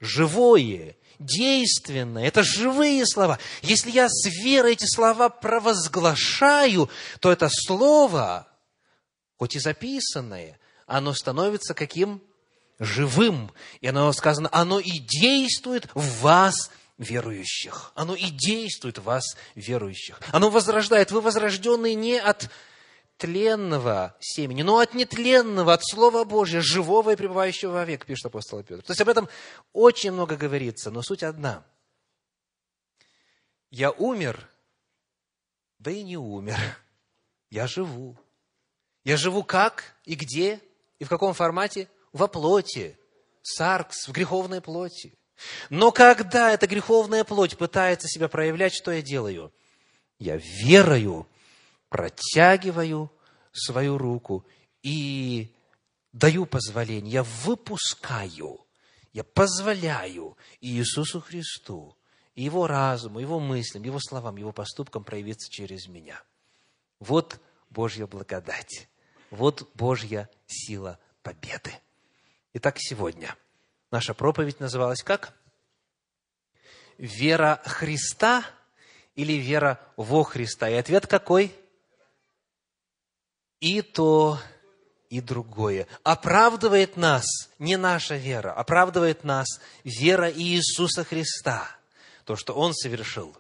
Живое, 0.02 0.98
действенное. 1.20 2.28
Это 2.28 2.44
живые 2.44 3.06
слова. 3.06 3.40
Если 3.62 3.92
я 3.92 4.10
с 4.10 4.26
верой 4.26 4.74
эти 4.74 4.86
слова 4.86 5.30
провозглашаю, 5.30 6.90
то 7.22 7.32
это 7.32 7.48
Слово, 7.50 8.48
хоть 9.38 9.56
и 9.56 9.60
записанное, 9.60 10.60
оно 10.86 11.14
становится 11.14 11.74
каким? 11.74 12.22
Живым. 12.80 13.52
И 13.82 13.88
оно 13.88 14.12
сказано, 14.14 14.50
оно 14.52 14.80
и 14.80 15.00
действует 15.00 15.88
в 15.94 16.22
вас, 16.22 16.72
верующих. 16.98 17.92
Оно 17.96 18.16
и 18.16 18.30
действует 18.30 18.98
в 18.98 19.04
вас, 19.04 19.38
верующих. 19.56 20.20
Оно 20.32 20.50
возрождает. 20.50 21.12
Вы 21.12 21.22
возрожденные 21.22 21.96
не 21.96 22.18
от 22.18 22.50
тленного 23.18 24.16
семени, 24.20 24.64
но 24.64 24.80
от 24.80 24.94
нетленного, 24.94 25.74
от 25.74 25.86
Слова 25.86 26.24
Божьего, 26.24 26.62
живого 26.62 27.12
и 27.12 27.16
пребывающего 27.16 27.72
вовек, 27.72 28.06
пишет 28.06 28.26
апостол 28.26 28.64
Петр. 28.64 28.84
То 28.84 28.92
есть 28.92 29.02
об 29.02 29.10
этом 29.10 29.30
очень 29.72 30.12
много 30.12 30.36
говорится, 30.36 30.92
но 30.92 31.02
суть 31.02 31.24
одна. 31.24 31.66
Я 33.70 33.92
умер, 33.92 34.50
да 35.80 35.92
и 35.92 36.04
не 36.04 36.18
умер. 36.18 36.58
Я 37.50 37.68
живу. 37.68 38.18
Я 39.04 39.18
живу 39.18 39.44
как 39.44 39.96
и 40.06 40.16
где 40.16 40.60
и 41.00 41.04
в 41.04 41.10
каком 41.10 41.34
формате? 41.34 41.90
Во 42.12 42.28
плоти. 42.28 42.98
Саркс, 43.42 44.08
в 44.08 44.12
греховной 44.12 44.62
плоти. 44.62 45.14
Но 45.70 45.92
когда 45.92 46.52
эта 46.52 46.68
греховная 46.68 47.24
плоть 47.24 47.58
пытается 47.58 48.08
себя 48.08 48.30
проявлять, 48.30 48.74
что 48.74 48.92
я 48.92 49.02
делаю? 49.02 49.52
Я 50.20 50.38
верою 50.38 51.28
протягиваю 51.90 53.12
свою 53.52 53.98
руку 53.98 54.46
и 54.82 55.54
даю 56.12 56.46
позволение, 56.46 57.12
я 57.12 57.24
выпускаю, 57.24 58.66
я 59.12 59.24
позволяю 59.24 60.38
Иисусу 60.60 61.22
Христу, 61.22 61.96
Его 62.36 62.66
разуму, 62.66 63.20
Его 63.20 63.40
мыслям, 63.40 63.84
Его 63.84 64.00
словам, 64.00 64.38
Его 64.38 64.52
поступкам 64.52 65.04
проявиться 65.04 65.52
через 65.52 65.88
меня. 65.88 66.20
Вот 67.00 67.40
Божья 67.70 68.08
благодать, 68.08 68.88
вот 69.34 69.70
Божья 69.76 70.30
сила 70.48 71.00
победы. 71.22 71.74
Итак, 72.54 72.76
сегодня 72.80 73.36
наша 73.92 74.14
проповедь 74.14 74.60
называлась 74.60 75.04
как? 75.04 75.34
Вера 76.98 77.62
Христа 77.66 78.46
или 79.16 79.34
вера 79.34 79.80
во 79.98 80.24
Христа? 80.24 80.70
И 80.70 80.76
ответ 80.76 81.08
какой? 81.08 81.54
и 83.64 83.82
то, 83.82 84.42
и 85.10 85.22
другое. 85.22 85.88
Оправдывает 86.04 86.98
нас 86.98 87.24
не 87.60 87.78
наша 87.78 88.18
вера, 88.18 88.52
оправдывает 88.52 89.24
нас 89.24 89.48
вера 89.86 90.30
Иисуса 90.30 91.06
Христа, 91.06 91.66
то, 92.26 92.36
что 92.36 92.54
Он 92.56 92.74
совершил. 92.74 93.34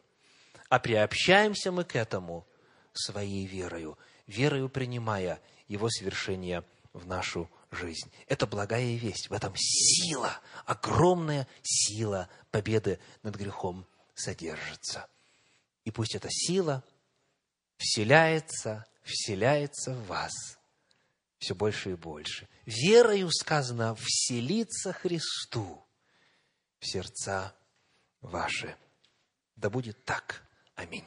А 0.69 0.79
приобщаемся 0.79 1.73
мы 1.73 1.83
к 1.83 1.97
этому 1.97 2.47
своей 2.93 3.45
верою, 3.45 3.97
верою 4.25 4.69
принимая 4.69 5.41
Его 5.67 5.89
совершение 5.89 6.63
в 6.93 7.07
нашу 7.07 7.49
жизнь. 7.71 8.11
Это 8.27 8.45
благая 8.45 8.95
весть, 8.95 9.29
в 9.29 9.33
этом 9.33 9.53
сила, 9.55 10.39
огромная 10.65 11.47
сила 11.63 12.29
победы 12.51 12.99
над 13.23 13.35
грехом 13.35 13.87
содержится. 14.13 15.07
И 15.83 15.91
пусть 15.91 16.15
эта 16.15 16.29
сила 16.29 16.83
вселяется 17.77 18.85
вселяется 19.03 19.93
в 19.93 20.07
вас 20.07 20.31
все 21.37 21.53
больше 21.55 21.91
и 21.91 21.95
больше. 21.95 22.47
Верою 22.65 23.29
сказано 23.29 23.95
вселиться 23.95 24.93
Христу 24.93 25.85
в 26.79 26.85
сердца 26.85 27.53
ваши. 28.21 28.77
Да 29.57 29.69
будет 29.69 30.05
так. 30.05 30.47
Аминь. 30.75 31.05